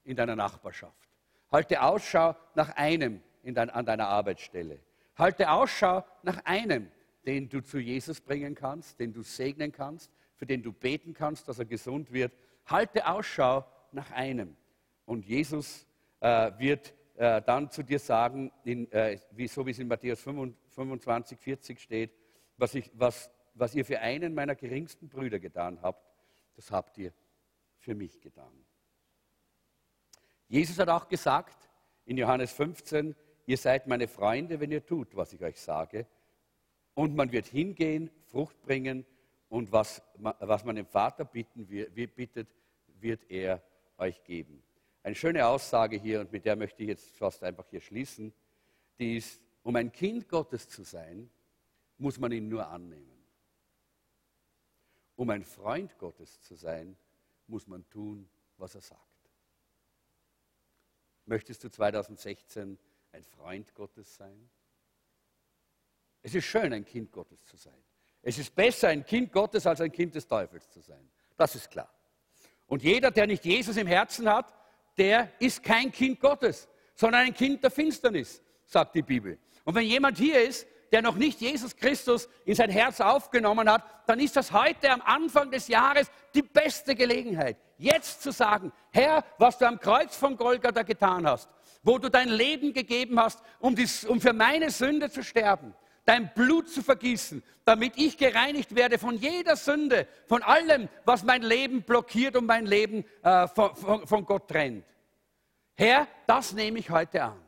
[0.03, 1.09] in deiner Nachbarschaft.
[1.51, 4.79] Halte Ausschau nach einem dein, an deiner Arbeitsstelle.
[5.19, 6.89] Halte Ausschau nach einem,
[7.25, 11.49] den du zu Jesus bringen kannst, den du segnen kannst, für den du beten kannst,
[11.49, 12.31] dass er gesund wird.
[12.65, 14.55] Halte Ausschau nach einem.
[15.05, 15.85] Und Jesus
[16.21, 20.21] äh, wird äh, dann zu dir sagen, in, äh, wie, so wie es in Matthäus
[20.21, 22.13] 25, 40 steht,
[22.55, 26.01] was, ich, was, was ihr für einen meiner geringsten Brüder getan habt,
[26.55, 27.13] das habt ihr
[27.77, 28.65] für mich getan.
[30.47, 31.69] Jesus hat auch gesagt
[32.05, 33.15] in Johannes 15,
[33.49, 36.05] ihr seid meine Freunde, wenn ihr tut, was ich euch sage.
[36.93, 39.07] Und man wird hingehen, Frucht bringen
[39.49, 42.47] und was, was man dem Vater bitten, bittet,
[42.99, 43.63] wird er
[43.97, 44.61] euch geben.
[45.01, 48.31] Eine schöne Aussage hier und mit der möchte ich jetzt fast einfach hier schließen,
[48.99, 51.27] die ist, um ein Kind Gottes zu sein,
[51.97, 53.25] muss man ihn nur annehmen.
[55.15, 56.95] Um ein Freund Gottes zu sein,
[57.47, 59.01] muss man tun, was er sagt.
[61.25, 62.77] Möchtest du 2016
[63.11, 64.49] ein Freund Gottes sein?
[66.21, 67.81] Es ist schön, ein Kind Gottes zu sein.
[68.21, 71.09] Es ist besser, ein Kind Gottes als ein Kind des Teufels zu sein.
[71.37, 71.89] Das ist klar.
[72.67, 74.53] Und jeder, der nicht Jesus im Herzen hat,
[74.97, 79.39] der ist kein Kind Gottes, sondern ein Kind der Finsternis, sagt die Bibel.
[79.63, 83.83] Und wenn jemand hier ist, der noch nicht Jesus Christus in sein Herz aufgenommen hat,
[84.07, 89.23] dann ist das heute am Anfang des Jahres die beste Gelegenheit, jetzt zu sagen, Herr,
[89.37, 91.49] was du am Kreuz von Golgatha getan hast,
[91.81, 95.73] wo du dein Leben gegeben hast, um, dies, um für meine Sünde zu sterben,
[96.05, 101.43] dein Blut zu vergießen, damit ich gereinigt werde von jeder Sünde, von allem, was mein
[101.43, 104.85] Leben blockiert und mein Leben äh, von, von, von Gott trennt.
[105.75, 107.39] Herr, das nehme ich heute an.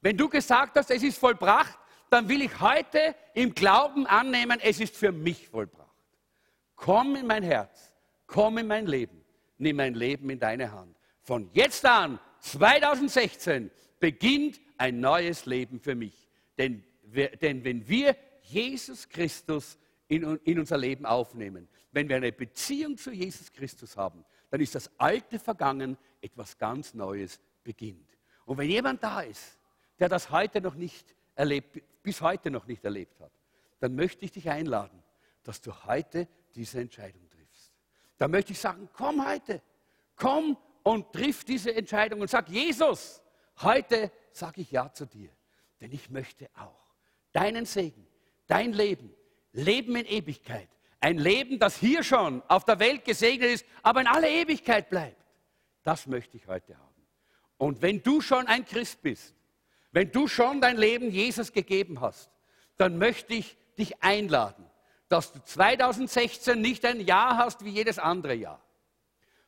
[0.00, 1.78] Wenn du gesagt hast, es ist vollbracht,
[2.10, 5.88] dann will ich heute im Glauben annehmen, es ist für mich vollbracht.
[6.76, 7.94] Komm in mein Herz,
[8.26, 9.24] komm in mein Leben,
[9.56, 10.96] nimm mein Leben in deine Hand.
[11.22, 16.28] Von jetzt an, 2016, beginnt ein neues Leben für mich.
[16.58, 16.84] Denn,
[17.40, 19.78] denn wenn wir Jesus Christus
[20.08, 24.74] in, in unser Leben aufnehmen, wenn wir eine Beziehung zu Jesus Christus haben, dann ist
[24.74, 28.18] das Alte vergangen, etwas ganz Neues beginnt.
[28.44, 29.58] Und wenn jemand da ist,
[29.98, 33.32] der das heute noch nicht erlebt, bis heute noch nicht erlebt hat,
[33.78, 35.02] dann möchte ich dich einladen,
[35.44, 37.72] dass du heute diese Entscheidung triffst.
[38.18, 39.62] Da möchte ich sagen, komm heute,
[40.16, 43.22] komm und triff diese Entscheidung und sag, Jesus,
[43.62, 45.30] heute sage ich Ja zu dir,
[45.80, 46.94] denn ich möchte auch
[47.32, 48.06] deinen Segen,
[48.46, 49.14] dein Leben,
[49.52, 50.68] Leben in Ewigkeit,
[51.00, 55.20] ein Leben, das hier schon auf der Welt gesegnet ist, aber in aller Ewigkeit bleibt.
[55.82, 57.06] Das möchte ich heute haben.
[57.58, 59.34] Und wenn du schon ein Christ bist,
[59.90, 62.30] wenn du schon dein Leben Jesus gegeben hast,
[62.76, 64.64] dann möchte ich dich einladen,
[65.08, 68.61] dass du 2016 nicht ein Jahr hast wie jedes andere Jahr,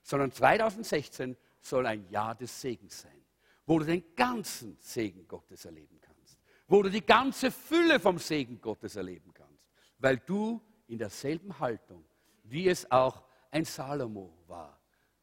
[0.04, 3.24] sondern 2016 soll ein Jahr des Segens sein,
[3.66, 6.38] wo du den ganzen Segen Gottes erleben kannst,
[6.68, 9.66] wo du die ganze Fülle vom Segen Gottes erleben kannst,
[9.98, 12.04] weil du in derselben Haltung,
[12.44, 14.78] wie es auch ein Salomo war,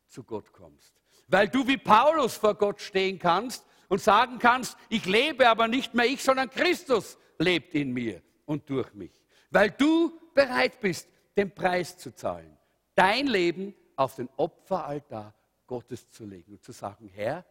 [0.08, 1.00] zu Gott kommst.
[1.28, 5.94] Weil du wie Paulus vor Gott stehen kannst und sagen kannst, ich lebe aber nicht
[5.94, 9.14] mehr ich, sondern Christus lebt in mir und durch mich.
[9.52, 11.08] Weil du bereit bist,
[11.38, 12.58] den Preis zu zahlen,
[12.96, 15.34] dein Leben auf den Opferaltar
[15.68, 17.46] Gottes zu legen und zu sagen, Herr,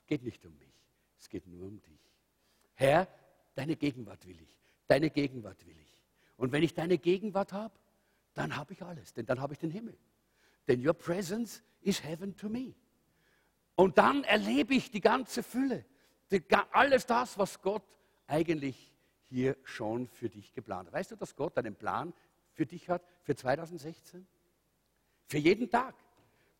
[0.00, 0.74] es geht nicht um mich,
[1.18, 2.00] es geht nur um dich.
[2.74, 3.06] Herr,
[3.54, 5.96] deine Gegenwart will ich, deine Gegenwart will ich.
[6.36, 7.74] Und wenn ich deine Gegenwart habe,
[8.34, 9.96] dann habe ich alles, denn dann habe ich den Himmel.
[10.66, 12.74] Denn your presence is heaven to me.
[13.76, 15.84] Und dann erlebe ich die ganze Fülle.
[16.30, 16.42] Die,
[16.72, 17.86] alles das, was Gott
[18.26, 18.92] eigentlich
[19.22, 20.94] hier schon für dich geplant hat.
[20.94, 22.12] Weißt du, dass Gott einen Plan
[22.52, 24.26] für dich hat für 2016?
[25.28, 25.94] Für jeden Tag.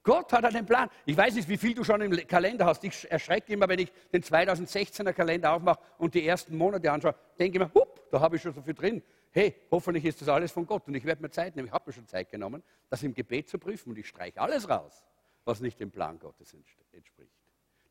[0.02, 0.88] Gott hat einen Plan.
[1.06, 2.82] Ich weiß nicht, wie viel du schon im Kalender hast.
[2.82, 7.58] Ich erschrecke immer, wenn ich den 2016er Kalender aufmache und die ersten Monate anschaue, denke
[7.58, 9.02] ich mir, hup, da habe ich schon so viel drin.
[9.30, 10.88] Hey, hoffentlich ist das alles von Gott.
[10.88, 13.48] Und ich werde mir Zeit nehmen, ich habe mir schon Zeit genommen, das im Gebet
[13.48, 13.90] zu prüfen.
[13.90, 15.04] Und ich streiche alles raus
[15.44, 16.54] was nicht dem Plan Gottes
[16.92, 17.32] entspricht.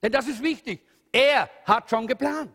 [0.02, 0.82] Denn das ist wichtig.
[1.12, 2.54] Er hat schon geplant.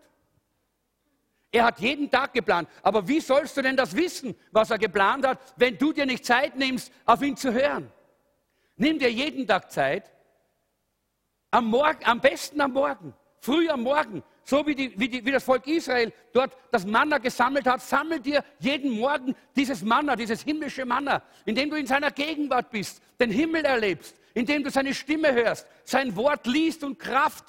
[1.53, 2.69] Er hat jeden Tag geplant.
[2.83, 6.25] Aber wie sollst du denn das wissen, was er geplant hat, wenn du dir nicht
[6.25, 7.91] Zeit nimmst, auf ihn zu hören?
[8.77, 10.11] Nimm dir jeden Tag Zeit.
[11.51, 15.31] Am, Morgen, am besten am Morgen, früh am Morgen, so wie, die, wie, die, wie,
[15.31, 20.43] das Volk Israel dort das Manna gesammelt hat, sammel dir jeden Morgen dieses Manna, dieses
[20.43, 25.33] himmlische Manna, indem du in seiner Gegenwart bist, den Himmel erlebst, indem du seine Stimme
[25.33, 27.45] hörst, sein Wort liest und Kraft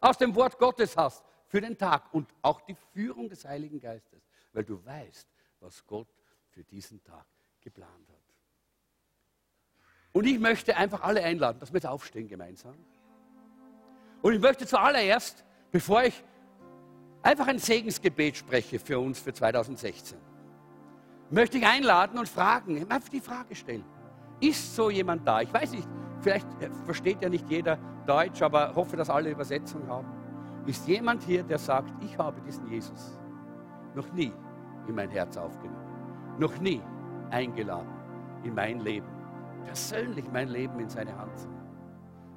[0.00, 4.22] aus dem Wort Gottes hast für den Tag und auch die Führung des Heiligen Geistes,
[4.52, 6.08] weil du weißt, was Gott
[6.50, 7.26] für diesen Tag
[7.60, 8.19] geplant hat.
[10.12, 12.74] Und ich möchte einfach alle einladen, dass wir jetzt aufstehen gemeinsam.
[14.22, 16.22] Und ich möchte zuallererst, bevor ich
[17.22, 20.18] einfach ein Segensgebet spreche für uns für 2016,
[21.30, 23.84] möchte ich einladen und fragen, einfach die Frage stellen.
[24.40, 25.42] Ist so jemand da?
[25.42, 25.88] Ich weiß nicht,
[26.20, 26.46] vielleicht
[26.84, 30.08] versteht ja nicht jeder Deutsch, aber hoffe, dass alle Übersetzung haben.
[30.66, 33.18] Ist jemand hier, der sagt, ich habe diesen Jesus
[33.94, 34.32] noch nie
[34.88, 36.82] in mein Herz aufgenommen, noch nie
[37.30, 37.88] eingeladen
[38.42, 39.06] in mein Leben,
[39.64, 41.48] persönlich mein Leben in seine Hand.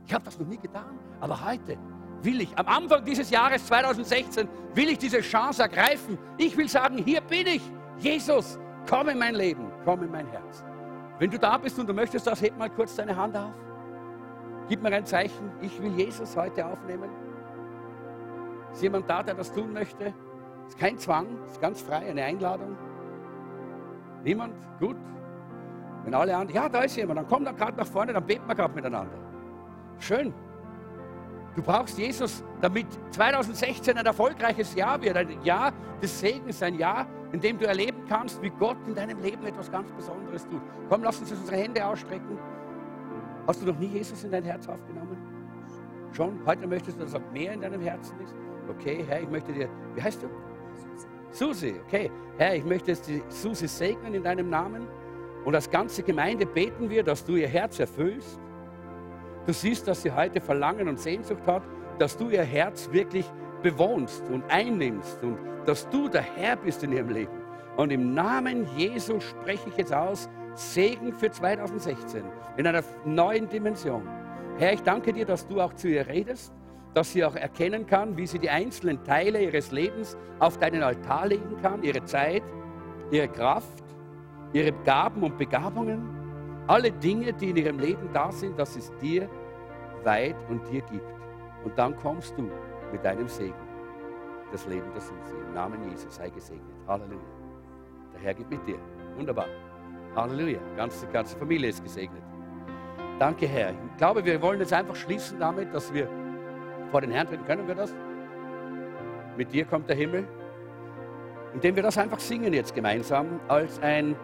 [0.05, 1.78] Ich habe das noch nie getan, aber heute
[2.21, 6.17] will ich, am Anfang dieses Jahres 2016, will ich diese Chance ergreifen.
[6.38, 7.61] Ich will sagen, hier bin ich,
[7.99, 8.59] Jesus,
[8.89, 10.63] komm in mein Leben, komm in mein Herz.
[11.19, 13.53] Wenn du da bist und du möchtest das, heb mal kurz deine Hand auf.
[14.67, 17.09] Gib mir ein Zeichen, ich will Jesus heute aufnehmen.
[18.71, 20.13] Ist jemand da, der das tun möchte?
[20.67, 22.76] Ist kein Zwang, ist ganz frei, eine Einladung.
[24.24, 24.55] Niemand?
[24.80, 24.95] Gut.
[26.03, 28.47] Wenn alle anderen, ja, da ist jemand, dann komm dann gerade nach vorne, dann beten
[28.47, 29.17] wir gerade miteinander.
[29.99, 30.33] Schön.
[31.55, 37.05] Du brauchst Jesus, damit 2016 ein erfolgreiches Jahr wird, ein Jahr des Segens, ein Jahr,
[37.31, 40.61] in dem du erleben kannst, wie Gott in deinem Leben etwas ganz Besonderes tut.
[40.89, 42.37] Komm, lass uns unsere Hände ausstrecken.
[43.47, 45.17] Hast du noch nie Jesus in dein Herz aufgenommen?
[46.11, 46.39] Schon?
[46.45, 48.35] Heute möchtest du, dass er mehr in deinem Herzen ist?
[48.69, 50.27] Okay, Herr, ich möchte dir, wie heißt du?
[51.31, 52.11] Susi, okay.
[52.37, 54.87] Herr, ich möchte jetzt die Susi segnen in deinem Namen.
[55.45, 58.39] Und als ganze Gemeinde beten wir, dass du ihr Herz erfüllst.
[59.45, 61.63] Du siehst, dass sie heute Verlangen und Sehnsucht hat,
[61.99, 63.25] dass du ihr Herz wirklich
[63.61, 67.41] bewohnst und einnimmst und dass du der Herr bist in ihrem Leben.
[67.77, 72.23] Und im Namen Jesu spreche ich jetzt aus, Segen für 2016
[72.57, 74.07] in einer neuen Dimension.
[74.59, 76.53] Herr, ich danke dir, dass du auch zu ihr redest,
[76.93, 81.27] dass sie auch erkennen kann, wie sie die einzelnen Teile ihres Lebens auf deinen Altar
[81.27, 82.43] legen kann, ihre Zeit,
[83.09, 83.82] ihre Kraft,
[84.53, 86.01] ihre Gaben und Begabungen,
[86.67, 89.27] alle Dinge, die in ihrem Leben da sind, dass es dir
[90.03, 91.05] weit und dir gibt.
[91.63, 92.49] Und dann kommst du
[92.91, 93.53] mit deinem Segen
[94.51, 95.35] das Leben der Susi.
[95.47, 96.75] Im Namen Jesus sei gesegnet.
[96.87, 97.19] Halleluja.
[98.13, 98.77] Der Herr geht mit dir.
[99.17, 99.47] Wunderbar.
[100.15, 100.59] Halleluja.
[100.77, 102.21] Ganze, ganze Familie ist gesegnet.
[103.19, 103.71] Danke, Herr.
[103.71, 106.07] Ich glaube, wir wollen jetzt einfach schließen damit, dass wir
[106.91, 107.45] vor den Herrn treten.
[107.45, 107.93] Können wir das?
[109.37, 110.27] Mit dir kommt der Himmel.
[111.53, 114.15] Indem wir das einfach singen jetzt gemeinsam als ein,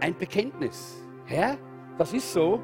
[0.00, 1.02] ein Bekenntnis.
[1.24, 1.56] Herr,
[1.96, 2.60] das ist so.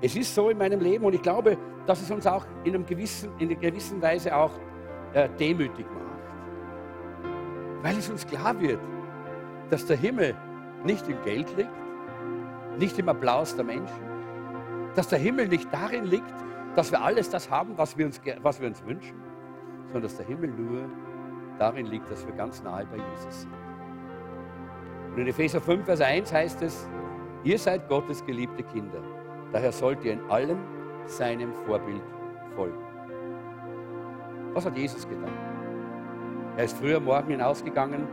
[0.00, 2.86] Es ist so in meinem Leben und ich glaube, dass es uns auch in, einem
[2.86, 4.52] gewissen, in einer gewissen Weise auch
[5.12, 6.04] äh, demütig macht.
[7.82, 8.80] Weil es uns klar wird,
[9.70, 10.36] dass der Himmel
[10.84, 11.70] nicht im Geld liegt,
[12.78, 14.08] nicht im Applaus der Menschen,
[14.94, 16.34] dass der Himmel nicht darin liegt,
[16.76, 19.16] dass wir alles das haben, was wir uns, was wir uns wünschen,
[19.86, 20.88] sondern dass der Himmel nur
[21.58, 23.67] darin liegt, dass wir ganz nahe bei Jesus sind.
[25.12, 26.88] Und in Epheser 5, Vers 1 heißt es,
[27.44, 29.02] ihr seid Gottes geliebte Kinder,
[29.52, 30.58] daher sollt ihr in allem
[31.06, 32.02] seinem Vorbild
[32.54, 32.78] folgen.
[34.54, 35.32] Was hat Jesus getan?
[36.56, 38.06] Er ist früher Morgen hinausgegangen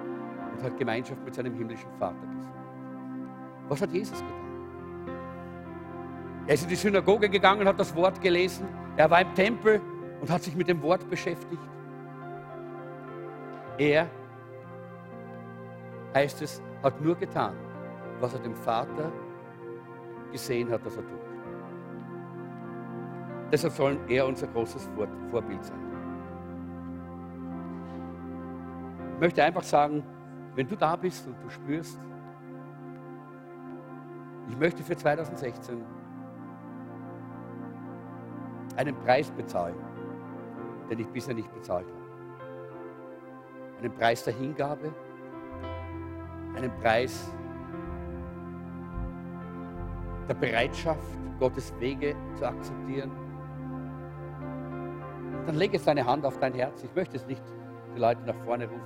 [0.53, 2.55] und hat Gemeinschaft mit seinem himmlischen Vater gesucht.
[3.67, 4.45] Was hat Jesus getan?
[6.47, 8.67] Er ist in die Synagoge gegangen, hat das Wort gelesen.
[8.97, 9.81] Er war im Tempel
[10.21, 11.61] und hat sich mit dem Wort beschäftigt.
[13.77, 14.07] Er,
[16.13, 17.55] heißt es, hat nur getan,
[18.19, 19.11] was er dem Vater
[20.31, 21.19] gesehen hat, dass er tut.
[23.51, 24.88] Deshalb soll er unser großes
[25.31, 25.79] Vorbild sein.
[29.15, 30.03] Ich möchte einfach sagen,
[30.53, 31.99] wenn du da bist und du spürst,
[34.47, 35.83] ich möchte für 2016
[38.75, 39.75] einen Preis bezahlen,
[40.91, 43.79] den ich bisher nicht bezahlt habe.
[43.79, 44.93] Einen Preis der Hingabe,
[46.55, 47.31] einen Preis
[50.27, 51.05] der Bereitschaft,
[51.39, 53.11] Gottes Wege zu akzeptieren.
[55.45, 56.83] Dann leg jetzt deine Hand auf dein Herz.
[56.83, 57.43] Ich möchte es nicht
[57.95, 58.81] die Leute nach vorne rufen.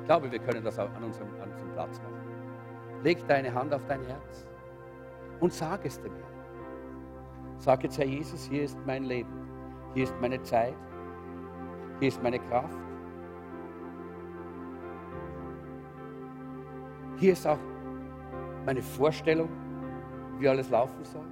[0.00, 3.02] Ich glaube, wir können das auch an unserem, an unserem Platz machen.
[3.02, 4.46] Leg deine Hand auf dein Herz
[5.40, 6.32] und sag es dem Herrn.
[7.58, 9.32] Sag jetzt, Herr Jesus, hier ist mein Leben,
[9.94, 10.74] hier ist meine Zeit,
[12.00, 12.78] hier ist meine Kraft.
[17.22, 17.58] Hier ist auch
[18.66, 19.48] meine Vorstellung,
[20.40, 21.22] wie alles laufen soll.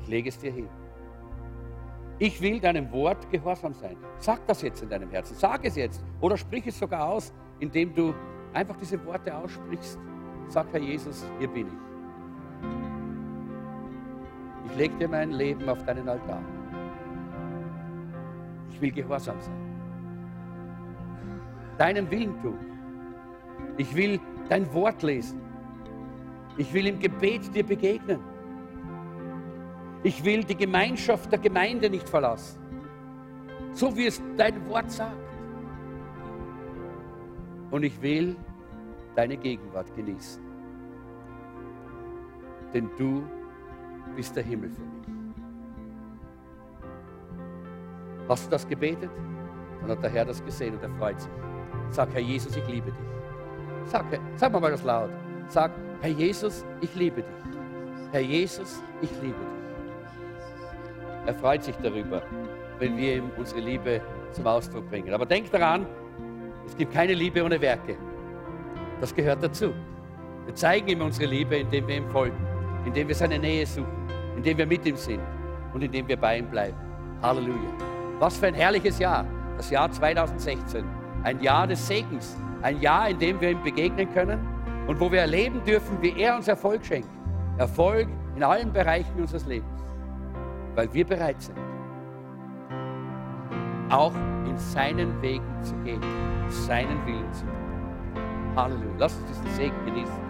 [0.00, 0.66] Ich lege es dir hin.
[2.18, 3.98] Ich will deinem Wort gehorsam sein.
[4.18, 5.36] Sag das jetzt in deinem Herzen.
[5.36, 6.02] Sag es jetzt.
[6.22, 8.14] Oder sprich es sogar aus, indem du
[8.54, 9.98] einfach diese Worte aussprichst.
[10.48, 11.74] Sag, Herr Jesus, hier bin ich.
[14.70, 16.40] Ich lege dir mein Leben auf deinen Altar.
[18.70, 19.52] Ich will gehorsam sein.
[21.76, 22.58] Deinen Willen tun.
[23.76, 24.18] Ich will
[24.48, 25.40] dein Wort lesen.
[26.56, 28.20] Ich will im Gebet dir begegnen.
[30.02, 32.60] Ich will die Gemeinschaft der Gemeinde nicht verlassen.
[33.72, 35.16] So wie es dein Wort sagt.
[37.70, 38.36] Und ich will
[39.14, 40.42] deine Gegenwart genießen.
[42.74, 43.22] Denn du
[44.14, 45.02] bist der Himmel für mich.
[48.28, 49.10] Hast du das gebetet?
[49.80, 51.30] Dann hat der Herr das gesehen und er freut sich.
[51.90, 53.11] Sag, Herr Jesus, ich liebe dich.
[53.86, 54.04] Sag,
[54.36, 55.10] sag mal das laut.
[55.48, 55.70] Sag,
[56.00, 57.32] Herr Jesus, ich liebe dich.
[58.12, 59.62] Herr Jesus, ich liebe dich.
[61.26, 62.22] Er freut sich darüber,
[62.78, 64.00] wenn wir ihm unsere Liebe
[64.32, 65.12] zum Ausdruck bringen.
[65.12, 65.86] Aber denk daran,
[66.66, 67.96] es gibt keine Liebe ohne Werke.
[69.00, 69.72] Das gehört dazu.
[70.46, 72.44] Wir zeigen ihm unsere Liebe, indem wir ihm folgen,
[72.84, 75.20] indem wir seine Nähe suchen, indem wir mit ihm sind
[75.72, 76.76] und indem wir bei ihm bleiben.
[77.22, 77.70] Halleluja.
[78.18, 79.26] Was für ein herrliches Jahr,
[79.56, 80.84] das Jahr 2016.
[81.22, 84.40] Ein Jahr des Segens, ein Jahr, in dem wir ihm begegnen können
[84.86, 87.08] und wo wir erleben dürfen, wie er uns Erfolg schenkt.
[87.58, 89.82] Erfolg in allen Bereichen unseres Lebens,
[90.74, 91.58] weil wir bereit sind,
[93.90, 94.14] auch
[94.46, 96.00] in seinen Wegen zu gehen,
[96.48, 97.62] seinen Willen zu tun.
[98.56, 98.92] Halleluja.
[98.98, 100.20] Lass uns diesen Segen genießen.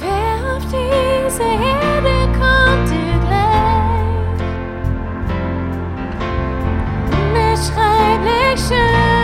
[0.00, 1.75] Wer auf diese Erde
[8.54, 9.15] direction.